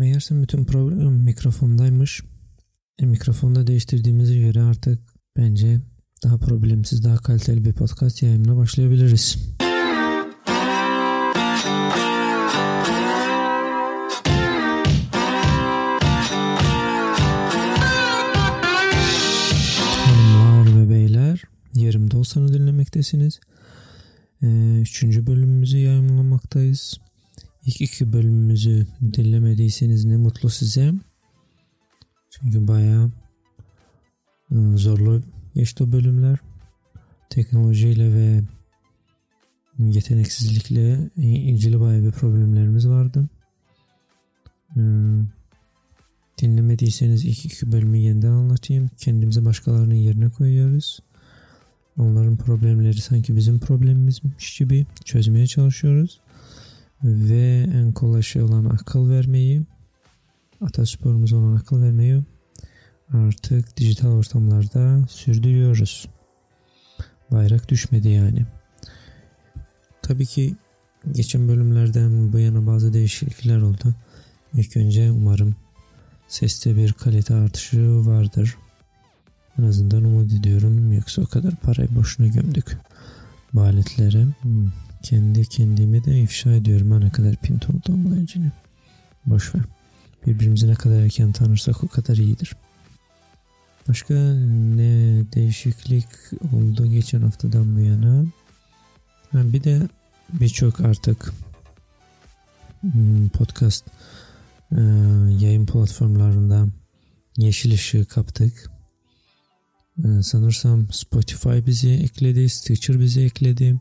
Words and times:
Meğersem 0.00 0.42
bütün 0.42 0.64
problem 0.64 1.12
mikrofondaymış. 1.12 2.22
E, 2.98 3.06
mikrofonu 3.06 3.54
da 3.54 3.66
değiştirdiğimize 3.66 4.38
göre 4.38 4.62
artık 4.62 4.98
bence 5.36 5.80
daha 6.22 6.38
problemsiz, 6.38 7.04
daha 7.04 7.16
kaliteli 7.16 7.64
bir 7.64 7.72
podcast 7.72 8.22
yayınına 8.22 8.56
başlayabiliriz. 8.56 9.38
Hanımlar 20.04 20.76
ve 20.76 20.90
beyler, 20.90 21.42
yerimde 21.74 22.16
olsanız 22.16 22.54
dinlemektesiniz. 22.54 23.40
Ee, 24.42 24.78
üçüncü 24.80 25.26
bölümümüzü 25.26 25.78
yayınlamaktayız. 25.78 27.00
İlk 27.66 27.80
iki 27.80 28.12
bölümümüzü 28.12 28.86
dinlemediyseniz 29.02 30.04
ne 30.04 30.16
mutlu 30.16 30.50
size. 30.50 30.92
Çünkü 32.30 32.68
bayağı 32.68 33.10
ıı, 34.52 34.78
zorlu 34.78 35.22
geçti 35.54 35.84
o 35.84 35.92
bölümler. 35.92 36.38
Teknolojiyle 37.30 38.14
ve 38.14 38.42
yeteneksizlikle 39.78 41.10
ilgili 41.16 41.80
bayağı 41.80 42.02
bir 42.02 42.10
problemlerimiz 42.10 42.88
vardı. 42.88 43.28
Dinlemediyseniz 46.42 47.24
ilk 47.24 47.44
iki 47.44 47.72
bölümü 47.72 47.98
yeniden 47.98 48.32
anlatayım. 48.32 48.90
Kendimizi 48.96 49.44
başkalarının 49.44 49.94
yerine 49.94 50.28
koyuyoruz. 50.28 51.00
Onların 51.98 52.36
problemleri 52.36 53.00
sanki 53.00 53.36
bizim 53.36 53.58
problemimizmiş 53.58 54.58
gibi 54.58 54.86
çözmeye 55.04 55.46
çalışıyoruz. 55.46 56.20
Ve 57.04 57.66
en 57.74 57.92
kolay 57.92 58.22
şey 58.22 58.42
olan 58.42 58.64
akıl 58.64 59.10
vermeyi, 59.10 59.62
atasporumuz 60.60 61.32
olan 61.32 61.56
akıl 61.56 61.82
vermeyi 61.82 62.22
artık 63.12 63.76
dijital 63.76 64.08
ortamlarda 64.08 65.06
sürdürüyoruz. 65.08 66.08
Bayrak 67.30 67.68
düşmedi 67.68 68.08
yani. 68.08 68.46
Tabii 70.02 70.26
ki 70.26 70.54
geçen 71.12 71.48
bölümlerden 71.48 72.32
bu 72.32 72.38
yana 72.38 72.66
bazı 72.66 72.92
değişiklikler 72.92 73.60
oldu. 73.60 73.94
İlk 74.54 74.76
önce 74.76 75.10
umarım 75.10 75.56
seste 76.28 76.76
bir 76.76 76.92
kalite 76.92 77.34
artışı 77.34 78.06
vardır. 78.06 78.56
En 79.58 79.62
azından 79.62 80.04
umut 80.04 80.32
ediyorum. 80.32 80.92
Yoksa 80.92 81.22
o 81.22 81.26
kadar 81.26 81.56
parayı 81.56 81.94
boşuna 81.94 82.26
gömdük. 82.26 82.78
Bu 83.54 83.60
aletlere. 83.60 84.26
Hmm. 84.42 84.70
Kendi 85.02 85.44
kendimi 85.44 86.04
de 86.04 86.20
ifşa 86.20 86.52
ediyorum. 86.52 87.00
Ne 87.00 87.10
kadar 87.10 87.36
pint 87.36 87.70
olduğumu 87.70 88.16
ilgili. 88.16 88.52
Boş 89.26 89.54
ver. 89.54 89.62
Birbirimizi 90.26 90.68
ne 90.68 90.74
kadar 90.74 91.00
erken 91.00 91.32
tanırsak 91.32 91.84
o 91.84 91.88
kadar 91.88 92.16
iyidir. 92.16 92.56
Başka 93.88 94.14
ne 94.74 95.24
değişiklik 95.34 96.06
oldu 96.52 96.86
geçen 96.86 97.20
haftadan 97.20 97.76
bu 97.76 97.80
yana? 97.80 98.24
Ha, 99.32 99.52
bir 99.52 99.64
de 99.64 99.88
birçok 100.32 100.80
artık 100.80 101.32
hmm, 102.80 103.28
podcast 103.28 103.84
e, 104.72 104.80
yayın 105.40 105.66
platformlarında 105.66 106.66
yeşil 107.36 107.72
ışığı 107.72 108.04
kaptık. 108.04 108.70
E, 110.04 110.22
sanırsam 110.22 110.92
Spotify 110.92 111.66
bizi 111.66 111.90
ekledi, 111.90 112.48
Stitcher 112.48 113.00
bizi 113.00 113.20
ekledi. 113.20 113.80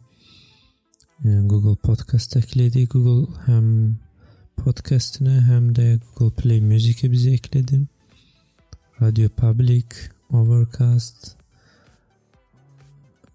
E, 1.25 1.29
Google 1.29 1.75
Podcast 1.75 2.37
ekledi. 2.37 2.87
Google 2.87 3.33
hem 3.45 3.97
podcastine 4.55 5.41
hem 5.41 5.75
de 5.75 5.99
Google 6.15 6.35
Play 6.35 6.61
Music'e 6.61 7.11
bizi 7.11 7.31
ekledi. 7.31 7.81
Radio 9.01 9.29
Public, 9.29 9.85
Overcast 10.33 11.35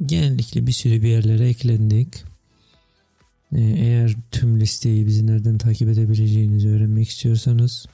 genellikle 0.06 0.66
bir 0.66 0.72
sürü 0.72 1.02
bir 1.02 1.08
yerlere 1.08 1.48
eklendik. 1.48 2.24
Ee, 3.52 3.60
eğer 3.60 4.16
tüm 4.30 4.60
listeyi 4.60 5.06
bizi 5.06 5.26
nereden 5.26 5.58
takip 5.58 5.88
edebileceğinizi 5.88 6.68
öğrenmek 6.68 7.08
istiyorsanız 7.08 7.86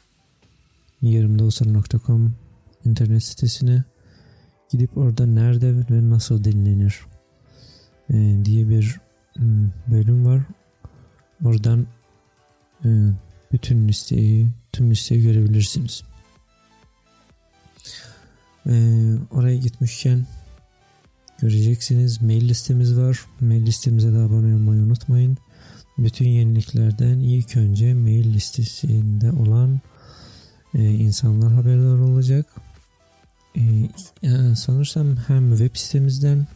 yarımdaosar.com 1.03 2.35
internet 2.85 3.25
sitesine 3.25 3.85
gidip 4.71 4.99
orada 4.99 5.27
nerede 5.27 5.75
ve 5.91 6.11
nasıl 6.11 6.45
dinlenir 6.45 7.01
e, 8.11 8.45
diye 8.45 8.69
bir 8.69 9.01
bölüm 9.87 10.27
var. 10.27 10.43
Oradan 11.45 11.87
e, 12.85 12.89
bütün 13.53 13.89
listeyi, 13.89 14.51
tüm 14.73 14.91
listeyi 14.91 15.23
görebilirsiniz. 15.23 16.03
Ee, 18.67 19.15
oraya 19.31 19.57
gitmişken 19.57 20.27
göreceksiniz 21.41 22.23
mail 22.23 22.49
listemiz 22.49 22.97
var. 22.97 23.21
Mail 23.41 23.67
listemize 23.67 24.13
de 24.13 24.19
abone 24.19 24.55
olmayı 24.55 24.83
unutmayın. 24.83 25.37
Bütün 25.99 26.29
yeniliklerden 26.29 27.19
ilk 27.19 27.57
önce 27.57 27.95
mail 27.95 28.35
listesinde 28.35 29.33
olan 29.33 29.81
e, 30.75 30.85
insanlar 30.85 31.53
haberdar 31.53 31.99
olacak. 31.99 32.47
E, 33.57 34.55
sanırsam 34.55 35.17
hem 35.17 35.51
web 35.51 35.77
sitemizden 35.77 36.47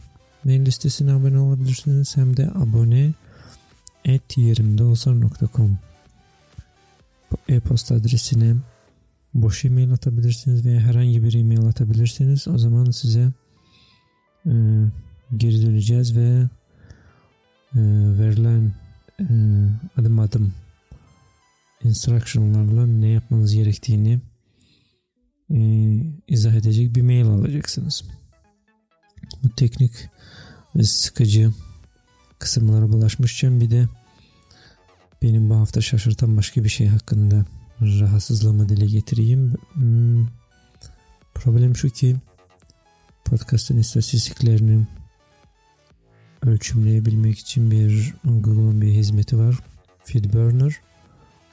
mail 0.45 0.65
listesine 0.65 1.13
abone 1.13 1.39
olabilirsiniz 1.39 2.17
hem 2.17 2.37
de 2.37 2.51
abone 2.51 3.13
et 4.05 4.37
yerimdeolsan.com 4.37 5.77
e-posta 7.49 7.95
adresine 7.95 8.55
boş 9.33 9.65
e-mail 9.65 9.91
atabilirsiniz 9.91 10.65
veya 10.65 10.79
herhangi 10.79 11.23
bir 11.23 11.33
e-mail 11.33 11.65
atabilirsiniz. 11.65 12.47
O 12.47 12.57
zaman 12.57 12.91
size 12.91 13.29
e, 14.45 14.51
geri 15.37 15.61
döneceğiz 15.61 16.15
ve 16.17 16.47
e, 17.75 17.81
verilen 18.19 18.73
e, 19.19 19.25
adım 19.97 20.19
adım 20.19 20.53
instructionlarla 21.83 22.85
ne 22.85 23.07
yapmanız 23.07 23.53
gerektiğini 23.53 24.19
e, 25.49 25.59
izah 26.27 26.53
edecek 26.53 26.95
bir 26.95 27.01
mail 27.01 27.25
alacaksınız. 27.25 28.03
Bu 29.43 29.49
teknik 29.49 29.91
ve 30.75 30.83
sıkıcı 30.83 31.51
kısımlara 32.39 32.91
bulaşmışken 32.91 33.61
bir 33.61 33.71
de 33.71 33.87
benim 35.21 35.49
bu 35.49 35.55
hafta 35.55 35.81
şaşırtan 35.81 36.37
başka 36.37 36.63
bir 36.63 36.69
şey 36.69 36.87
hakkında 36.87 37.45
rahatsızlığımı 37.81 38.69
dile 38.69 38.85
getireyim. 38.85 39.55
Hmm, 39.73 40.27
problem 41.33 41.75
şu 41.75 41.89
ki 41.89 42.15
podcast'ın 43.25 43.77
istatistiklerini 43.77 44.87
ölçümleyebilmek 46.41 47.39
için 47.39 47.71
bir 47.71 48.13
Google'un 48.25 48.81
bir 48.81 48.93
hizmeti 48.93 49.37
var. 49.37 49.55
Feedburner. 50.03 50.75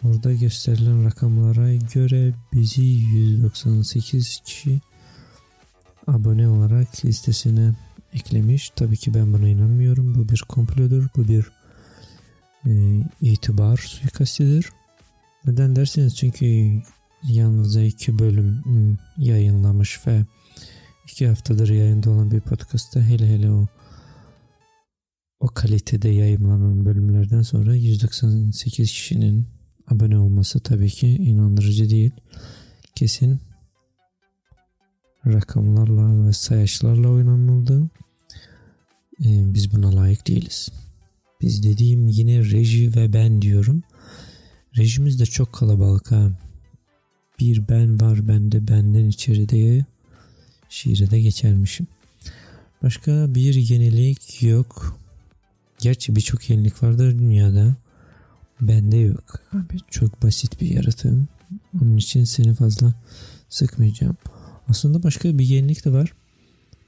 Orada 0.05 0.33
gösterilen 0.33 1.05
rakamlara 1.05 1.75
göre 1.75 2.35
bizi 2.53 2.83
198 2.83 4.41
kişi 4.45 4.81
abone 6.07 6.49
olarak 6.49 7.05
listesine 7.05 7.73
eklemiş. 8.13 8.71
Tabii 8.77 8.97
ki 8.97 9.15
ben 9.15 9.33
buna 9.33 9.49
inanmıyorum. 9.49 10.15
Bu 10.15 10.29
bir 10.29 10.45
komplodur. 10.49 11.09
Bu 11.17 11.29
bir 11.29 11.51
e, 12.67 13.03
itibar 13.21 13.77
suikastidir. 13.77 14.69
Neden 15.47 15.77
derseniz 15.77 16.17
çünkü 16.17 16.73
yalnızca 17.29 17.83
iki 17.83 18.19
bölüm 18.19 18.63
yayınlamış 19.19 20.07
ve 20.07 20.25
iki 21.09 21.29
haftadır 21.29 21.69
yayında 21.69 22.11
olan 22.11 22.31
bir 22.31 22.41
podcastta 22.41 23.01
hele 23.01 23.29
hele 23.29 23.51
o 23.51 23.67
o 25.41 25.49
kalitede 25.49 26.09
yayınlanan 26.09 26.85
bölümlerden 26.85 27.43
sonra 27.43 27.75
198 27.75 28.93
kişinin 28.93 29.49
abone 29.89 30.19
olması 30.19 30.61
tabii 30.61 30.91
ki 30.91 31.09
inandırıcı 31.09 31.91
değil. 31.91 32.11
Kesin 32.95 33.41
rakamlarla 35.27 36.27
ve 36.27 36.33
sayaçlarla 36.33 37.09
oynanıldı. 37.09 37.91
Ee, 39.25 39.55
biz 39.55 39.73
buna 39.73 39.97
layık 39.97 40.27
değiliz. 40.27 40.69
Biz 41.41 41.63
dediğim 41.63 42.09
yine 42.09 42.39
reji 42.39 42.97
ve 42.97 43.13
ben 43.13 43.43
diyorum. 43.43 43.83
Rejimiz 44.77 45.21
de 45.21 45.27
çok 45.27 45.53
kalabalık 45.53 46.13
ha. 46.13 46.31
Bir 47.41 47.69
ben 47.69 48.01
var 48.01 48.29
bende 48.29 48.69
benden 48.69 49.05
içeride 49.05 49.85
şiire 50.69 51.11
de 51.11 51.21
geçermişim. 51.21 51.87
Başka 52.83 53.35
bir 53.35 53.55
yenilik 53.55 54.43
yok. 54.43 54.99
Gerçi 55.79 56.17
birçok 56.17 56.51
yenilik 56.51 56.83
vardır 56.83 57.19
dünyada. 57.19 57.77
Bende 58.61 58.97
yok. 58.97 59.41
Abi 59.53 59.79
çok 59.91 60.23
basit 60.23 60.61
bir 60.61 60.71
yaratığım. 60.71 61.29
Onun 61.83 61.97
için 61.97 62.25
seni 62.25 62.55
fazla 62.55 62.95
sıkmayacağım. 63.49 64.17
Aslında 64.69 65.03
başka 65.03 65.39
bir 65.39 65.45
yenilik 65.45 65.85
de 65.85 65.93
var. 65.93 66.13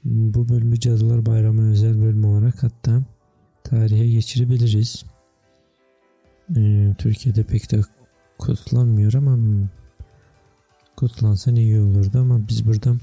Bu 0.05 0.49
bölümü 0.49 0.81
Cadılar 0.81 1.27
Bayramı 1.27 1.71
özel 1.71 2.01
bölüm 2.01 2.25
olarak 2.25 2.62
hatta 2.62 3.03
tarihe 3.65 4.09
geçirebiliriz. 4.09 5.05
Ee, 6.56 6.95
Türkiye'de 6.99 7.43
pek 7.43 7.73
de 7.73 7.81
kutlanmıyor 8.39 9.15
ama 9.15 9.39
kutlansa 10.97 11.51
ne 11.51 11.62
iyi 11.62 11.81
olurdu 11.81 12.19
ama 12.19 12.49
biz 12.49 12.67
burada 12.67 12.97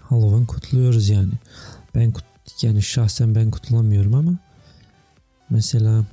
Halloween 0.00 0.46
kutluyoruz 0.46 1.08
yani. 1.08 1.32
Ben 1.94 2.12
kut 2.12 2.24
yani 2.62 2.82
şahsen 2.82 3.34
ben 3.34 3.50
kutlamıyorum 3.50 4.14
ama 4.14 4.38
mesela 5.50 6.04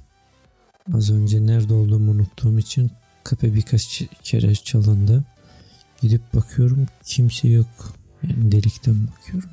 az 0.93 1.11
önce 1.11 1.45
nerede 1.45 1.73
olduğumu 1.73 2.11
unuttuğum 2.11 2.59
için 2.59 2.91
kapı 3.23 3.53
birkaç 3.53 4.03
kere 4.23 4.55
çalındı. 4.55 5.23
Gidip 6.01 6.33
bakıyorum 6.33 6.85
kimse 7.03 7.47
yok. 7.47 7.67
Yani 8.23 8.51
delikten 8.51 9.07
bakıyorum. 9.07 9.49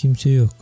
Kimse 0.00 0.30
yok. 0.30 0.56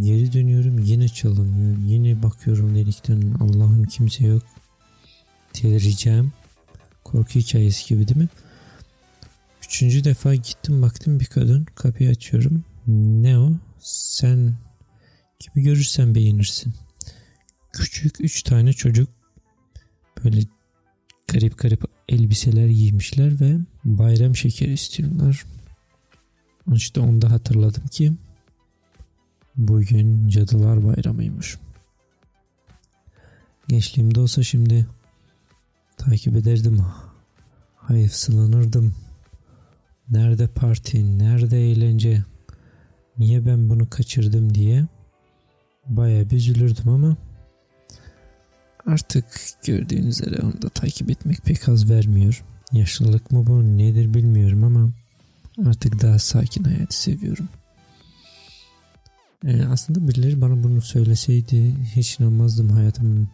Geri 0.00 0.32
dönüyorum 0.32 0.78
yine 0.78 1.08
çalınıyor. 1.08 1.76
Yine 1.86 2.22
bakıyorum 2.22 2.74
delikten 2.74 3.34
Allah'ım 3.40 3.84
kimse 3.84 4.26
yok. 4.26 4.42
Delireceğim. 5.54 6.32
Korku 7.04 7.30
hikayesi 7.30 7.88
gibi 7.88 8.08
değil 8.08 8.20
mi? 8.20 8.28
Üçüncü 9.64 10.04
defa 10.04 10.34
gittim 10.34 10.82
baktım 10.82 11.20
bir 11.20 11.24
kadın 11.24 11.66
kapıyı 11.74 12.10
açıyorum. 12.10 12.64
Ne 12.86 13.38
o? 13.38 13.52
Sen 13.80 14.54
gibi 15.40 15.62
görürsen 15.62 16.14
beğenirsin. 16.14 16.74
Küçük 17.72 18.20
üç 18.20 18.42
tane 18.42 18.72
çocuk 18.72 19.08
böyle 20.24 20.40
garip 21.28 21.58
garip 21.58 21.84
elbiseler 22.08 22.66
giymişler 22.66 23.40
ve 23.40 23.56
bayram 23.84 24.36
şekeri 24.36 24.72
istiyorlar. 24.72 25.44
İşte 26.74 27.00
onda 27.00 27.30
hatırladım 27.30 27.86
ki 27.86 28.12
bugün 29.56 30.28
Cadılar 30.28 30.84
Bayramı'ymış. 30.84 31.58
Gençliğimde 33.68 34.20
olsa 34.20 34.42
şimdi 34.42 34.86
takip 35.96 36.36
ederdim. 36.36 36.84
Hayıfsılanırdım. 37.76 38.94
Nerede 40.10 40.48
parti, 40.48 41.18
nerede 41.18 41.70
eğlence, 41.70 42.24
niye 43.18 43.46
ben 43.46 43.70
bunu 43.70 43.90
kaçırdım 43.90 44.54
diye 44.54 44.86
baya 45.86 46.30
bir 46.30 46.36
üzülürdüm 46.36 46.88
ama 46.88 47.16
artık 48.86 49.24
gördüğünüz 49.66 50.20
üzere 50.20 50.42
onu 50.42 50.62
da 50.62 50.68
takip 50.68 51.10
etmek 51.10 51.44
pek 51.44 51.68
az 51.68 51.90
vermiyor. 51.90 52.44
Yaşlılık 52.72 53.30
mı 53.30 53.46
bu 53.46 53.62
nedir 53.78 54.14
bilmiyorum 54.14 54.64
ama 54.64 54.90
artık 55.66 56.02
daha 56.02 56.18
sakin 56.18 56.64
hayatı 56.64 57.00
seviyorum. 57.00 57.48
Ee, 59.44 59.64
aslında 59.64 60.08
birileri 60.08 60.40
bana 60.40 60.62
bunu 60.62 60.82
söyleseydi 60.82 61.74
hiç 61.96 62.20
inanmazdım 62.20 62.70
hayatımın 62.70 63.28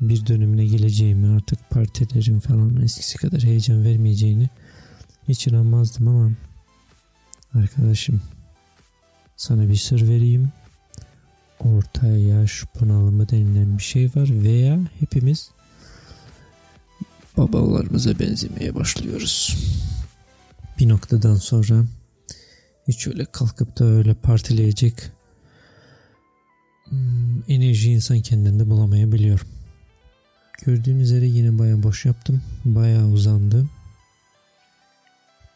bir 0.00 0.26
dönemine 0.26 0.64
geleceğimi 0.66 1.36
artık 1.36 1.70
partilerin 1.70 2.40
falan 2.40 2.82
eskisi 2.82 3.18
kadar 3.18 3.42
heyecan 3.42 3.84
vermeyeceğini 3.84 4.48
hiç 5.28 5.46
inanmazdım 5.46 6.08
ama 6.08 6.30
arkadaşım 7.54 8.22
sana 9.36 9.68
bir 9.68 9.76
sır 9.76 10.08
vereyim. 10.08 10.52
Orta 11.60 12.06
yaş 12.06 12.64
bunalımı 12.80 13.28
denilen 13.28 13.78
bir 13.78 13.82
şey 13.82 14.06
var 14.06 14.28
veya 14.30 14.80
hepimiz 15.00 15.50
babalarımıza 17.36 18.18
benzemeye 18.18 18.74
başlıyoruz. 18.74 19.56
Bir 20.78 20.88
noktadan 20.88 21.36
sonra 21.36 21.84
hiç 22.88 23.06
öyle 23.06 23.24
kalkıp 23.24 23.78
da 23.78 23.84
öyle 23.84 24.14
partileyecek 24.14 24.94
hmm, 26.84 27.42
enerji 27.48 27.92
insan 27.92 28.20
kendinde 28.20 28.70
bulamayabiliyor. 28.70 29.46
Gördüğünüz 30.64 31.02
üzere 31.02 31.26
yine 31.26 31.58
baya 31.58 31.82
boş 31.82 32.04
yaptım. 32.04 32.42
Baya 32.64 33.08
uzandı. 33.08 33.66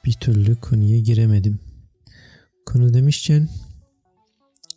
Bir 0.04 0.12
türlü 0.12 0.56
konuya 0.56 0.98
giremedim. 0.98 1.58
Konu 2.66 2.94
demişken 2.94 3.48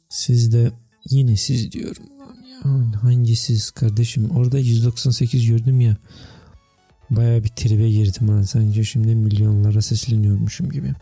siz 0.09 0.53
de 0.53 0.71
yine 1.09 1.37
siz 1.37 1.71
diyorum. 1.71 2.05
Ya 2.51 3.03
hangi 3.03 3.35
siz 3.35 3.71
kardeşim? 3.71 4.31
Orada 4.31 4.59
198 4.59 5.45
gördüm 5.45 5.81
ya. 5.81 5.97
Baya 7.11 7.43
bir 7.43 7.49
tribe 7.49 7.89
girdim 7.89 8.29
ha. 8.29 8.43
Sanki 8.43 8.85
şimdi 8.85 9.15
milyonlara 9.15 9.81
sesleniyormuşum 9.81 10.69
gibi. 10.69 10.93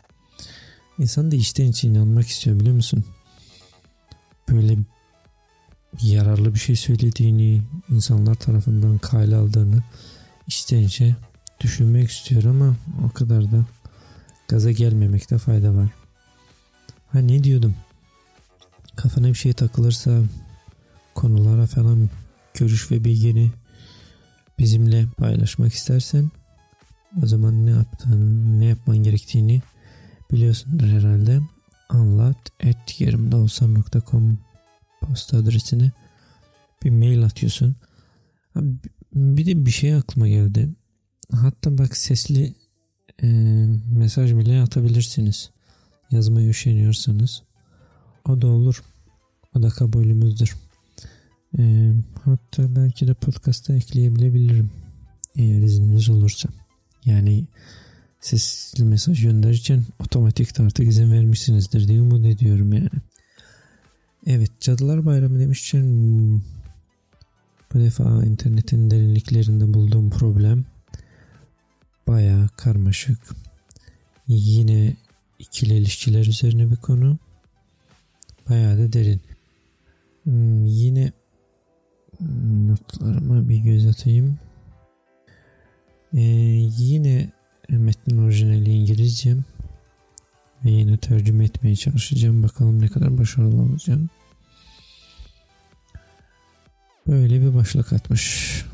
İnsan 1.00 1.32
da 1.32 1.36
içten 1.36 1.66
içe 1.66 1.88
inanmak 1.88 2.28
istiyor 2.28 2.60
biliyor 2.60 2.76
musun? 2.76 3.06
Böyle 4.50 4.78
yararlı 6.02 6.54
bir 6.54 6.60
şey 6.60 6.76
söylediğini, 6.76 7.62
insanlar 7.90 8.36
tarafından 8.36 8.98
kale 8.98 9.36
aldığını 9.36 9.84
içten 10.48 10.80
içe 10.80 11.16
düşünmek 11.60 12.10
istiyor 12.10 12.44
ama 12.44 12.76
o 13.06 13.10
kadar 13.10 13.52
da 13.52 13.66
gaza 14.48 14.72
gelmemekte 14.72 15.38
fayda 15.38 15.76
var. 15.76 15.90
Ha 17.12 17.20
ne 17.20 17.44
diyordum? 17.44 17.76
Kafana 18.96 19.28
bir 19.28 19.34
şey 19.34 19.54
takılırsa 19.54 20.22
konulara 21.16 21.68
falan 21.68 22.10
görüş 22.54 22.92
ve 22.92 23.04
bilgini 23.04 23.52
bizimle 24.60 25.06
paylaşmak 25.18 25.74
istersen 25.74 26.32
o 27.24 27.26
zaman 27.26 27.66
ne 27.66 27.70
yaptığını, 27.70 28.60
ne 28.60 28.66
yapman 28.66 28.98
gerektiğini 28.98 29.62
biliyorsundur 30.32 30.88
herhalde. 30.88 31.40
Anlat 31.90 32.38
et 32.60 33.02
yerimdeolsan.com 33.02 34.40
posta 35.02 35.38
adresine 35.38 35.92
bir 36.84 36.90
mail 36.90 37.24
atıyorsun. 37.24 37.76
Bir 39.14 39.46
de 39.46 39.66
bir 39.66 39.72
şey 39.72 39.96
aklıma 39.96 40.28
geldi. 40.28 40.70
Hatta 41.32 41.78
bak 41.78 41.98
sesli 41.98 42.54
e, 43.24 43.28
mesaj 43.92 44.36
bile 44.36 44.62
atabilirsiniz. 44.62 45.50
Yazmayı 46.12 46.50
üşeniyorsanız. 46.50 47.44
O 48.30 48.42
da 48.42 48.48
olur. 48.48 48.84
O 49.56 49.64
da 49.64 49.70
kabulümüzdür. 49.70 50.56
E, 51.58 51.94
hatta 52.24 52.76
belki 52.76 53.08
de 53.08 53.14
podcast'a 53.14 53.74
ekleyebilebilirim. 53.74 54.72
Eğer 55.36 55.62
izniniz 55.62 56.10
olursa. 56.10 56.50
Yani 57.06 57.46
sesli 58.22 58.84
mesaj 58.84 59.24
gönderirken 59.24 59.84
otomatik 60.00 60.60
artık 60.60 60.88
izin 60.88 61.12
vermişsinizdir 61.12 61.88
diye 61.88 62.02
umut 62.02 62.26
ediyorum 62.26 62.74
yani. 62.74 62.90
Evet 64.28 64.52
Cadılar 64.60 65.06
Bayramı 65.06 65.40
demişken 65.40 65.86
bu 67.74 67.80
defa 67.80 68.26
internetin 68.26 68.92
derinliklerinde 68.92 69.74
bulduğum 69.74 70.10
problem 70.10 70.66
baya 72.08 72.48
karmaşık. 72.58 73.20
Yine 74.28 74.96
ikili 75.40 75.74
ilişkiler 75.74 76.26
üzerine 76.26 76.72
bir 76.72 76.76
konu. 76.76 77.18
Baya 78.50 78.78
da 78.78 78.94
derin. 78.94 79.22
Hmm, 80.24 80.66
yine 80.66 81.12
notlarıma 82.68 83.50
bir 83.50 83.58
göz 83.58 83.86
atayım. 83.86 84.40
Ee, 86.14 86.22
yine 86.78 87.30
metnin 87.70 88.18
orijinali 88.18 88.74
İngilizce 88.74 89.36
ve 90.66 90.72
yine 90.72 90.98
tercüme 90.98 91.46
etmeye 91.46 91.76
çalışacağım. 91.76 92.44
Bakalım 92.44 92.82
ne 92.82 92.88
kadar 92.88 93.18
başarılı 93.18 93.62
olacağım. 93.62 94.10
Böyle 97.08 97.42
bir 97.42 97.56
başlık 97.56 97.94
atmış. 97.94 98.66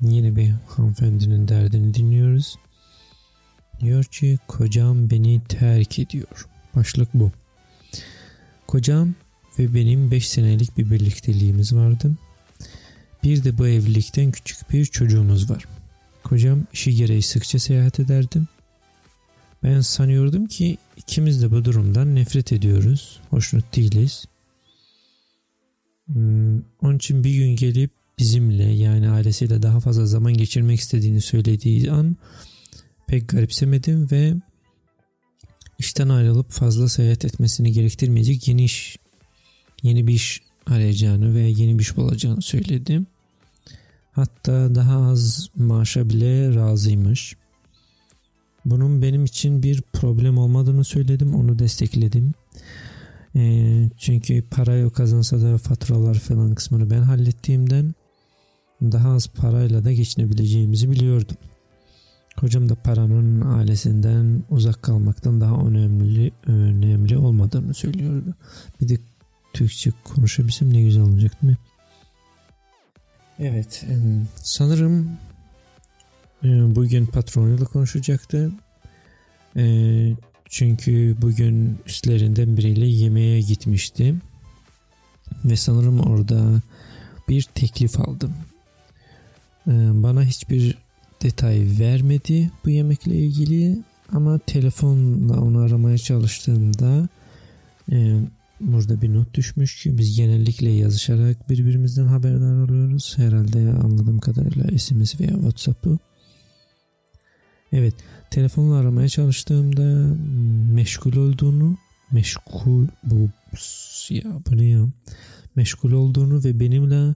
Yeni 0.00 0.36
bir 0.36 0.50
hanımefendinin 0.68 1.48
derdini 1.48 1.94
dinliyoruz. 1.94 2.56
Diyor 3.80 4.04
ki 4.04 4.38
kocam 4.48 5.10
beni 5.10 5.40
terk 5.48 5.98
ediyor. 5.98 6.46
Başlık 6.76 7.08
bu. 7.14 7.30
Kocam 8.66 9.14
ve 9.58 9.74
benim 9.74 10.10
5 10.10 10.28
senelik 10.28 10.78
bir 10.78 10.90
birlikteliğimiz 10.90 11.76
vardı. 11.76 12.16
Bir 13.22 13.44
de 13.44 13.58
bu 13.58 13.68
evlilikten 13.68 14.30
küçük 14.32 14.72
bir 14.72 14.84
çocuğumuz 14.84 15.50
var. 15.50 15.64
Kocam 16.24 16.64
işi 16.72 16.94
gereği 16.94 17.22
sıkça 17.22 17.58
seyahat 17.58 18.00
ederdim. 18.00 18.48
Ben 19.62 19.80
sanıyordum 19.80 20.46
ki 20.46 20.78
ikimiz 20.96 21.42
de 21.42 21.50
bu 21.50 21.64
durumdan 21.64 22.14
nefret 22.14 22.52
ediyoruz. 22.52 23.20
Hoşnut 23.30 23.76
değiliz. 23.76 24.24
Hmm, 26.06 26.56
onun 26.82 26.96
için 26.96 27.24
bir 27.24 27.34
gün 27.34 27.56
gelip 27.56 27.90
bizimle 28.18 28.64
yani 28.64 29.10
ailesiyle 29.10 29.62
daha 29.62 29.80
fazla 29.80 30.06
zaman 30.06 30.34
geçirmek 30.34 30.80
istediğini 30.80 31.20
söylediği 31.20 31.90
an 31.90 32.16
pek 33.06 33.28
garipsemedim 33.28 34.10
ve 34.10 34.34
işten 35.78 36.08
ayrılıp 36.08 36.50
fazla 36.50 36.88
seyahat 36.88 37.24
etmesini 37.24 37.72
gerektirmeyecek 37.72 38.48
yeni 38.48 38.64
iş 38.64 38.96
yeni 39.82 40.06
bir 40.06 40.12
iş 40.12 40.42
arayacağını 40.66 41.34
ve 41.34 41.40
yeni 41.40 41.78
bir 41.78 41.82
iş 41.82 41.96
bulacağını 41.96 42.42
söyledim. 42.42 43.06
Hatta 44.12 44.74
daha 44.74 45.10
az 45.10 45.48
maaşa 45.56 46.08
bile 46.08 46.54
razıymış. 46.54 47.36
Bunun 48.64 49.02
benim 49.02 49.24
için 49.24 49.62
bir 49.62 49.82
problem 49.92 50.38
olmadığını 50.38 50.84
söyledim. 50.84 51.34
Onu 51.34 51.58
destekledim. 51.58 52.32
E, 53.36 53.90
çünkü 53.98 54.42
parayı 54.42 54.90
kazansa 54.90 55.40
da 55.40 55.58
faturalar 55.58 56.14
falan 56.14 56.54
kısmını 56.54 56.90
ben 56.90 57.02
hallettiğimden 57.02 57.94
daha 58.82 59.12
az 59.12 59.28
parayla 59.28 59.84
da 59.84 59.92
geçinebileceğimizi 59.92 60.90
biliyordum. 60.90 61.36
Hocam 62.40 62.68
da 62.68 62.74
paranın 62.74 63.40
ailesinden 63.40 64.44
uzak 64.50 64.82
kalmaktan 64.82 65.40
daha 65.40 65.56
önemli 65.66 66.32
önemli 66.46 67.18
olmadığını 67.18 67.74
söylüyordu. 67.74 68.34
Bir 68.80 68.88
de 68.88 68.98
Türkçe 69.52 69.90
konuşabilsem 70.04 70.72
ne 70.72 70.82
güzel 70.82 71.02
olacak 71.02 71.42
değil 71.42 71.52
mi? 71.52 71.58
Evet 73.44 73.84
sanırım 74.36 75.18
bugün 76.42 77.06
patronuyla 77.06 77.64
konuşacaktı. 77.66 78.52
Çünkü 80.48 81.16
bugün 81.22 81.78
üstlerinden 81.86 82.56
biriyle 82.56 82.86
yemeğe 82.86 83.40
gitmişti. 83.40 84.14
Ve 85.44 85.56
sanırım 85.56 86.00
orada 86.00 86.62
bir 87.28 87.42
teklif 87.42 88.00
aldım. 88.00 88.34
Bana 90.02 90.24
hiçbir 90.24 90.78
detay 91.22 91.66
vermedi 91.80 92.50
bu 92.64 92.70
yemekle 92.70 93.14
ilgili 93.16 93.78
ama 94.12 94.38
telefonla 94.38 95.40
onu 95.40 95.58
aramaya 95.58 95.98
çalıştığımda 95.98 97.08
e, 97.92 98.18
burada 98.62 99.02
bir 99.02 99.14
not 99.14 99.34
düşmüş 99.34 99.82
ki 99.82 99.98
biz 99.98 100.16
genellikle 100.16 100.70
yazışarak 100.70 101.50
birbirimizden 101.50 102.06
haberdar 102.06 102.64
oluyoruz. 102.64 103.14
Herhalde 103.16 103.58
anladığım 103.72 104.18
kadarıyla 104.18 104.78
SMS 104.78 105.20
veya 105.20 105.32
WhatsApp'ı. 105.32 105.98
Evet 107.72 107.94
telefonla 108.30 108.76
aramaya 108.76 109.08
çalıştığımda 109.08 110.16
meşgul 110.72 111.16
olduğunu 111.16 111.76
meşgul 112.10 112.86
bu 113.04 113.28
ya 114.10 114.24
bu 114.50 114.56
ne 114.56 114.64
ya 114.64 114.86
meşgul 115.56 115.92
olduğunu 115.92 116.44
ve 116.44 116.60
benimle 116.60 117.14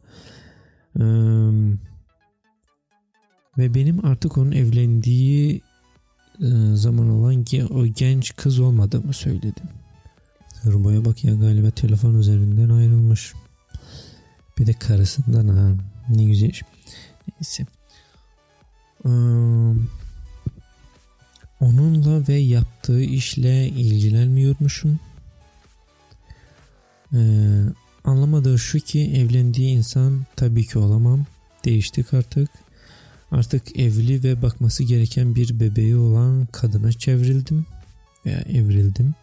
ıı, 1.00 1.78
ve 3.58 3.74
benim 3.74 4.04
artık 4.04 4.38
onun 4.38 4.52
evlendiği 4.52 5.62
zaman 6.74 7.08
olan 7.10 7.44
o 7.70 7.86
genç 7.86 8.36
kız 8.36 8.58
olmadığımı 8.58 9.12
söyledim. 9.12 9.68
Rubo'ya 10.66 11.04
bak 11.04 11.24
ya 11.24 11.34
galiba 11.34 11.70
telefon 11.70 12.14
üzerinden 12.14 12.68
ayrılmış. 12.68 13.32
Bir 14.58 14.66
de 14.66 14.72
karısından 14.72 15.48
ha. 15.48 15.76
Ne 16.08 16.24
güzel. 16.24 16.52
Neyse. 17.40 17.66
Ee, 19.04 19.08
onunla 21.60 22.28
ve 22.28 22.34
yaptığı 22.34 23.02
işle 23.02 23.68
ilgilenmiyormuşum. 23.68 25.00
Ee, 27.14 27.18
anlamadığı 28.04 28.58
şu 28.58 28.78
ki 28.78 29.12
evlendiği 29.16 29.76
insan 29.76 30.26
tabii 30.36 30.66
ki 30.66 30.78
olamam. 30.78 31.26
Değiştik 31.64 32.14
artık 32.14 32.50
Artık 33.30 33.78
evli 33.78 34.24
ve 34.24 34.42
bakması 34.42 34.84
gereken 34.84 35.34
bir 35.34 35.60
bebeği 35.60 35.96
olan 35.96 36.46
kadına 36.46 36.92
çevrildim 36.92 37.66
veya 38.26 38.38
evrildim. 38.38 39.14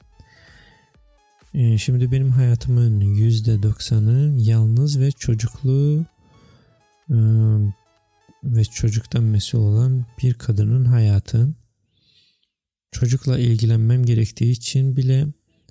Ee, 1.53 1.77
şimdi 1.77 2.12
benim 2.12 2.29
hayatımın 2.29 3.01
%90'ı 3.01 4.41
yalnız 4.41 5.00
ve 5.00 5.12
çocuklu 5.12 6.05
e, 7.10 7.17
ve 8.43 8.63
çocuktan 8.63 9.24
mesul 9.24 9.60
olan 9.60 10.05
bir 10.24 10.33
kadının 10.33 10.86
hayatı. 10.86 11.50
Çocukla 12.91 13.39
ilgilenmem 13.39 14.05
gerektiği 14.05 14.51
için 14.51 14.98
bile 14.98 15.27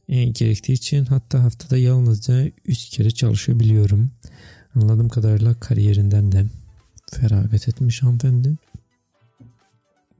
e, 0.09 0.25
gerektiği 0.25 0.73
için 0.73 1.05
hatta 1.05 1.43
haftada 1.43 1.77
yalnızca 1.77 2.51
3 2.65 2.89
kere 2.89 3.11
çalışabiliyorum. 3.11 4.11
Anladığım 4.75 5.09
kadarıyla 5.09 5.55
kariyerinden 5.55 6.33
de 6.33 6.47
feragat 7.12 7.69
etmiş 7.69 8.03
hanımefendi. 8.03 8.57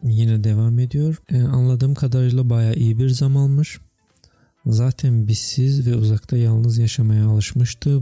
Yine 0.02 0.45
devam 0.45 0.78
ediyor. 0.78 1.23
Ee, 1.31 1.42
anladığım 1.42 1.95
kadarıyla 1.95 2.50
baya 2.50 2.75
iyi 2.75 2.99
bir 2.99 3.09
zam 3.09 3.37
almış. 3.37 3.78
Zaten 4.66 5.28
bizsiz 5.28 5.87
ve 5.87 5.97
uzakta 5.97 6.37
yalnız 6.37 6.78
yaşamaya 6.78 7.26
alışmıştı. 7.26 8.00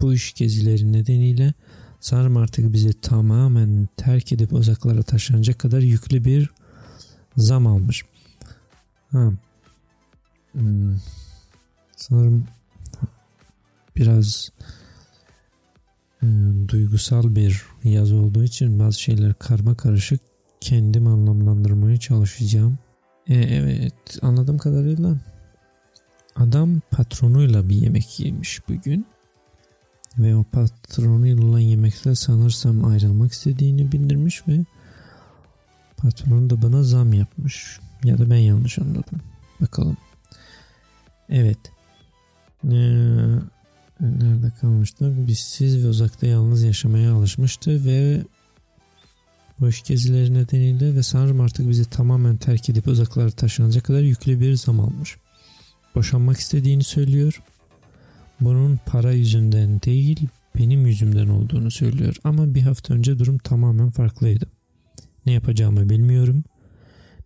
Bu 0.00 0.14
iş 0.14 0.34
gezileri 0.34 0.92
nedeniyle 0.92 1.52
sanırım 2.00 2.36
artık 2.36 2.72
bizi 2.72 3.00
tamamen 3.00 3.88
terk 3.96 4.32
edip 4.32 4.52
uzaklara 4.52 5.02
taşınacak 5.02 5.58
kadar 5.58 5.80
yüklü 5.80 6.24
bir 6.24 6.50
zam 7.36 7.66
almış. 7.66 8.02
Ha. 9.10 9.32
Hmm. 10.52 10.96
Sanırım 11.96 12.46
biraz 13.96 14.50
e, 16.22 16.26
duygusal 16.68 17.36
bir 17.36 17.62
yazı 17.84 18.16
olduğu 18.16 18.44
için 18.44 18.78
bazı 18.78 19.00
şeyler 19.00 19.34
karma 19.34 19.74
karışık 19.74 20.20
kendim 20.60 21.06
anlamlandırmaya 21.06 21.96
çalışacağım. 21.96 22.78
E, 23.28 23.34
evet 23.34 24.18
anladığım 24.22 24.58
kadarıyla 24.58 25.16
adam 26.36 26.80
patronuyla 26.90 27.68
bir 27.68 27.74
yemek 27.74 28.20
yemiş 28.20 28.68
bugün. 28.68 29.06
Ve 30.18 30.36
o 30.36 30.44
patronuyla 30.44 31.44
olan 31.44 31.58
yemekte 31.58 32.14
sanırsam 32.14 32.84
ayrılmak 32.84 33.32
istediğini 33.32 33.92
bildirmiş 33.92 34.48
ve 34.48 34.64
patron 35.96 36.50
da 36.50 36.62
bana 36.62 36.82
zam 36.82 37.12
yapmış. 37.12 37.80
Ya 38.04 38.18
da 38.18 38.30
ben 38.30 38.36
yanlış 38.36 38.78
anladım. 38.78 39.20
Bakalım. 39.60 39.96
Evet. 41.28 41.58
Ee, 42.64 42.68
nerede 44.00 44.50
kalmıştı? 44.60 45.14
Bizsiz 45.28 45.84
ve 45.84 45.88
uzakta 45.88 46.26
yalnız 46.26 46.62
yaşamaya 46.62 47.14
alışmıştı 47.14 47.84
ve 47.84 48.22
boş 49.60 49.82
gezileri 49.82 50.34
nedeniyle 50.34 50.94
ve 50.94 51.02
sanırım 51.02 51.40
artık 51.40 51.68
bizi 51.68 51.84
tamamen 51.84 52.36
terk 52.36 52.68
edip 52.68 52.86
uzaklara 52.86 53.30
taşınacak 53.30 53.84
kadar 53.84 54.00
yüklü 54.00 54.40
bir 54.40 54.54
zamanmış. 54.54 55.16
Boşanmak 55.94 56.38
istediğini 56.38 56.84
söylüyor. 56.84 57.42
Bunun 58.40 58.78
para 58.86 59.12
yüzünden 59.12 59.82
değil 59.82 60.28
benim 60.58 60.86
yüzümden 60.86 61.28
olduğunu 61.28 61.70
söylüyor 61.70 62.16
ama 62.24 62.54
bir 62.54 62.62
hafta 62.62 62.94
önce 62.94 63.18
durum 63.18 63.38
tamamen 63.38 63.90
farklıydı. 63.90 64.46
Ne 65.26 65.32
yapacağımı 65.32 65.90
bilmiyorum. 65.90 66.44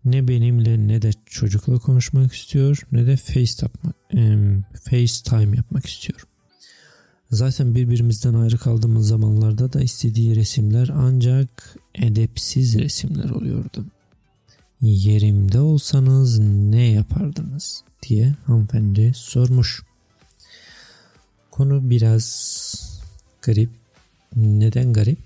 Ne 0.04 0.28
benimle 0.28 0.88
ne 0.88 1.02
de 1.02 1.10
çocukla 1.26 1.78
konuşmak 1.78 2.32
istiyor 2.32 2.82
ne 2.92 3.06
de 3.06 3.16
FaceTime, 3.16 4.62
FaceTime 4.84 5.56
yapmak 5.56 5.86
istiyor. 5.86 6.26
Zaten 7.30 7.74
birbirimizden 7.74 8.34
ayrı 8.34 8.58
kaldığımız 8.58 9.08
zamanlarda 9.08 9.72
da 9.72 9.80
istediği 9.80 10.36
resimler 10.36 10.90
ancak 10.94 11.76
edepsiz 11.94 12.78
resimler 12.78 13.30
oluyordu. 13.30 13.86
Yerimde 14.80 15.60
olsanız 15.60 16.38
ne 16.38 16.82
yapardınız 16.82 17.84
diye 18.02 18.34
hanımefendi 18.46 19.12
sormuş. 19.14 19.82
Konu 21.50 21.90
biraz 21.90 23.00
garip. 23.42 23.70
Neden 24.36 24.92
garip? 24.92 25.18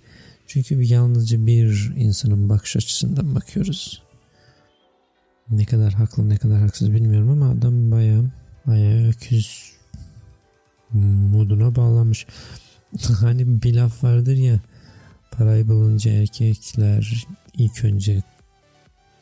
Çünkü 0.47 0.83
yalnızca 0.83 1.47
bir 1.47 1.93
insanın 1.97 2.49
bakış 2.49 2.77
açısından 2.77 3.35
bakıyoruz. 3.35 4.03
Ne 5.51 5.65
kadar 5.65 5.93
haklı 5.93 6.29
ne 6.29 6.37
kadar 6.37 6.61
haksız 6.61 6.93
bilmiyorum 6.93 7.31
ama 7.31 7.51
adam 7.51 7.91
baya 7.91 8.23
baya 8.67 9.09
öküz 9.09 9.73
moduna 10.93 11.77
bağlanmış. 11.77 12.27
hani 13.21 13.63
bir 13.63 13.75
laf 13.75 14.05
vardır 14.05 14.37
ya 14.37 14.61
parayı 15.31 15.69
bulunca 15.69 16.11
erkekler 16.11 17.27
ilk 17.55 17.85
önce 17.85 18.23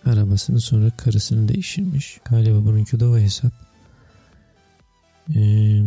arabasını 0.04 0.60
sonra 0.60 0.90
karısını 0.90 1.48
değiştirmiş. 1.48 2.20
Galiba 2.24 2.64
bununki 2.64 3.00
de 3.00 3.06
o 3.06 3.18
hesap. 3.18 3.52
Ee, 5.36 5.82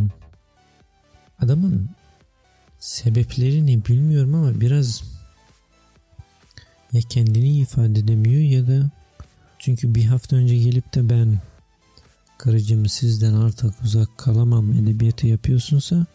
adamın 1.39 1.89
sebeplerini 2.79 3.85
bilmiyorum 3.85 4.35
ama 4.35 4.61
biraz 4.61 5.03
ya 6.93 7.01
kendini 7.01 7.57
ifade 7.57 7.99
edemiyor 7.99 8.41
ya 8.41 8.67
da 8.67 8.89
çünkü 9.59 9.95
bir 9.95 10.05
hafta 10.05 10.35
önce 10.35 10.57
gelip 10.57 10.95
de 10.95 11.09
ben 11.09 11.39
karıcığım 12.37 12.85
sizden 12.85 13.33
artık 13.33 13.81
uzak 13.83 14.17
kalamam 14.17 14.73
edebiyatı 14.73 15.27
yapıyorsunsa 15.27 16.05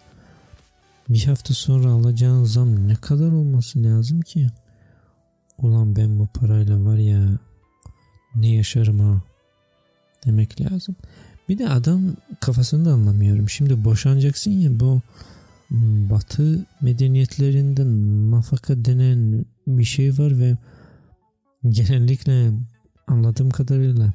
bir 1.08 1.24
hafta 1.24 1.54
sonra 1.54 1.88
alacağın 1.90 2.44
zam 2.44 2.88
ne 2.88 2.94
kadar 2.94 3.32
olması 3.32 3.82
lazım 3.82 4.20
ki? 4.20 4.46
Ulan 5.58 5.96
ben 5.96 6.18
bu 6.18 6.26
parayla 6.26 6.84
var 6.84 6.96
ya 6.96 7.38
ne 8.36 8.54
yaşarım 8.54 9.00
ha 9.00 9.22
demek 10.26 10.60
lazım. 10.60 10.96
Bir 11.48 11.58
de 11.58 11.68
adam 11.68 12.02
kafasını 12.40 12.84
da 12.84 12.92
anlamıyorum. 12.92 13.48
Şimdi 13.50 13.84
boşanacaksın 13.84 14.50
ya 14.50 14.80
bu 14.80 15.00
batı 16.10 16.66
medeniyetlerinde 16.80 17.84
nafaka 18.36 18.84
denen 18.84 19.44
bir 19.66 19.84
şey 19.84 20.10
var 20.10 20.38
ve 20.38 20.56
genellikle 21.68 22.50
anladığım 23.06 23.50
kadarıyla 23.50 24.12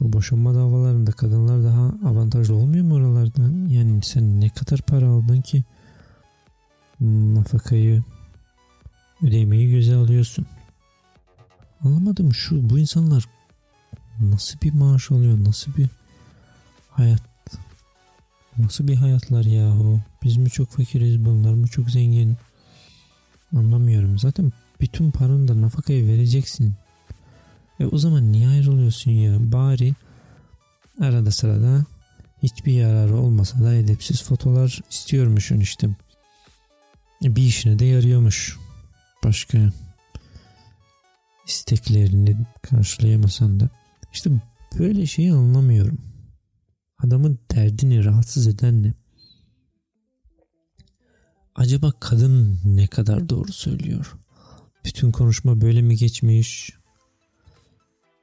bu 0.00 0.12
boşanma 0.12 0.54
davalarında 0.54 1.12
kadınlar 1.12 1.64
daha 1.64 1.94
avantajlı 2.10 2.54
olmuyor 2.54 2.84
mu 2.84 2.94
oralarda? 2.94 3.42
Yani 3.68 4.02
sen 4.02 4.40
ne 4.40 4.48
kadar 4.48 4.80
para 4.82 5.08
aldın 5.08 5.40
ki 5.40 5.64
nafakayı 7.00 8.02
ödemeyi 9.22 9.70
göze 9.70 9.94
alıyorsun. 9.94 10.46
Anlamadım 11.84 12.34
şu 12.34 12.70
bu 12.70 12.78
insanlar 12.78 13.24
nasıl 14.20 14.60
bir 14.60 14.72
maaş 14.72 15.10
alıyor? 15.10 15.44
Nasıl 15.44 15.76
bir 15.76 15.88
hayat? 16.90 17.22
Nasıl 18.58 18.88
bir 18.88 18.96
hayatlar 18.96 19.44
yahu? 19.44 20.00
Biz 20.22 20.36
mi 20.36 20.50
çok 20.50 20.70
fakiriz? 20.70 21.24
Bunlar 21.24 21.54
mı 21.54 21.68
çok 21.68 21.90
zengin? 21.90 22.36
Anlamıyorum. 23.56 24.18
Zaten 24.18 24.52
bütün 24.80 25.10
paranı 25.10 25.48
da 25.48 25.60
nafakaya 25.60 26.06
vereceksin. 26.06 26.74
E 27.80 27.86
o 27.86 27.98
zaman 27.98 28.32
niye 28.32 28.48
ayrılıyorsun 28.48 29.10
ya? 29.10 29.52
Bari 29.52 29.94
arada 31.00 31.30
sırada 31.30 31.84
hiçbir 32.42 32.72
yararı 32.72 33.16
olmasa 33.16 33.64
da 33.64 33.74
edepsiz 33.74 34.22
fotolar 34.22 34.80
istiyormuşsun 34.90 35.60
işte. 35.60 35.90
Bir 37.22 37.42
işine 37.42 37.78
de 37.78 37.84
yarıyormuş. 37.84 38.58
Başka 39.24 39.58
isteklerini 41.50 42.36
karşılayamasan 42.62 43.60
da 43.60 43.68
işte 44.12 44.30
böyle 44.78 45.06
şeyi 45.06 45.32
anlamıyorum. 45.32 45.98
Adamın 46.98 47.38
derdini 47.54 48.04
rahatsız 48.04 48.46
eden 48.46 48.82
ne? 48.82 48.94
Acaba 51.54 51.92
kadın 52.00 52.58
ne 52.64 52.86
kadar 52.86 53.28
doğru 53.28 53.52
söylüyor? 53.52 54.16
Bütün 54.84 55.10
konuşma 55.10 55.60
böyle 55.60 55.82
mi 55.82 55.96
geçmiş? 55.96 56.72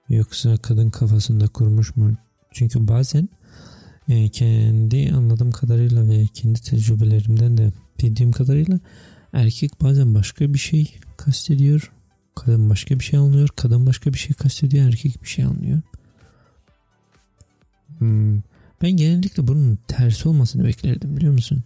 Yoksa 0.09 0.57
kadın 0.57 0.89
kafasında 0.89 1.47
kurmuş 1.47 1.95
mu? 1.95 2.13
Çünkü 2.51 2.87
bazen 2.87 3.29
e, 4.09 4.29
kendi 4.29 5.11
anladığım 5.13 5.51
kadarıyla 5.51 6.09
ve 6.09 6.27
kendi 6.33 6.61
tecrübelerimden 6.61 7.57
de 7.57 7.71
bildiğim 7.99 8.31
kadarıyla 8.31 8.79
erkek 9.33 9.81
bazen 9.81 10.15
başka 10.15 10.53
bir 10.53 10.59
şey 10.59 10.95
kastediyor. 11.17 11.91
Kadın 12.37 12.69
başka 12.69 12.99
bir 12.99 13.03
şey 13.03 13.19
anlıyor. 13.19 13.49
Kadın 13.55 13.85
başka 13.85 14.13
bir 14.13 14.17
şey 14.17 14.35
kastediyor. 14.35 14.85
Erkek 14.85 15.23
bir 15.23 15.27
şey 15.27 15.45
anlıyor. 15.45 15.81
Hmm. 17.97 18.41
Ben 18.81 18.91
genellikle 18.91 19.47
bunun 19.47 19.77
tersi 19.87 20.29
olmasını 20.29 20.63
beklerdim 20.63 21.17
biliyor 21.17 21.33
musun? 21.33 21.63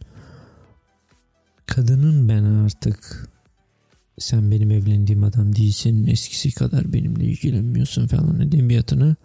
Kadının 1.66 2.30
ben 2.30 2.44
artık 2.44 3.30
sen 4.20 4.52
benim 4.52 4.72
evlendiğim 4.72 5.24
adam 5.24 5.56
değilsin 5.56 6.08
eskisi 6.08 6.52
kadar 6.52 6.94
benimle 6.94 7.24
ilgilenmiyorsun 7.26 8.08
falan 8.08 8.40
edebiyatına 8.40 9.16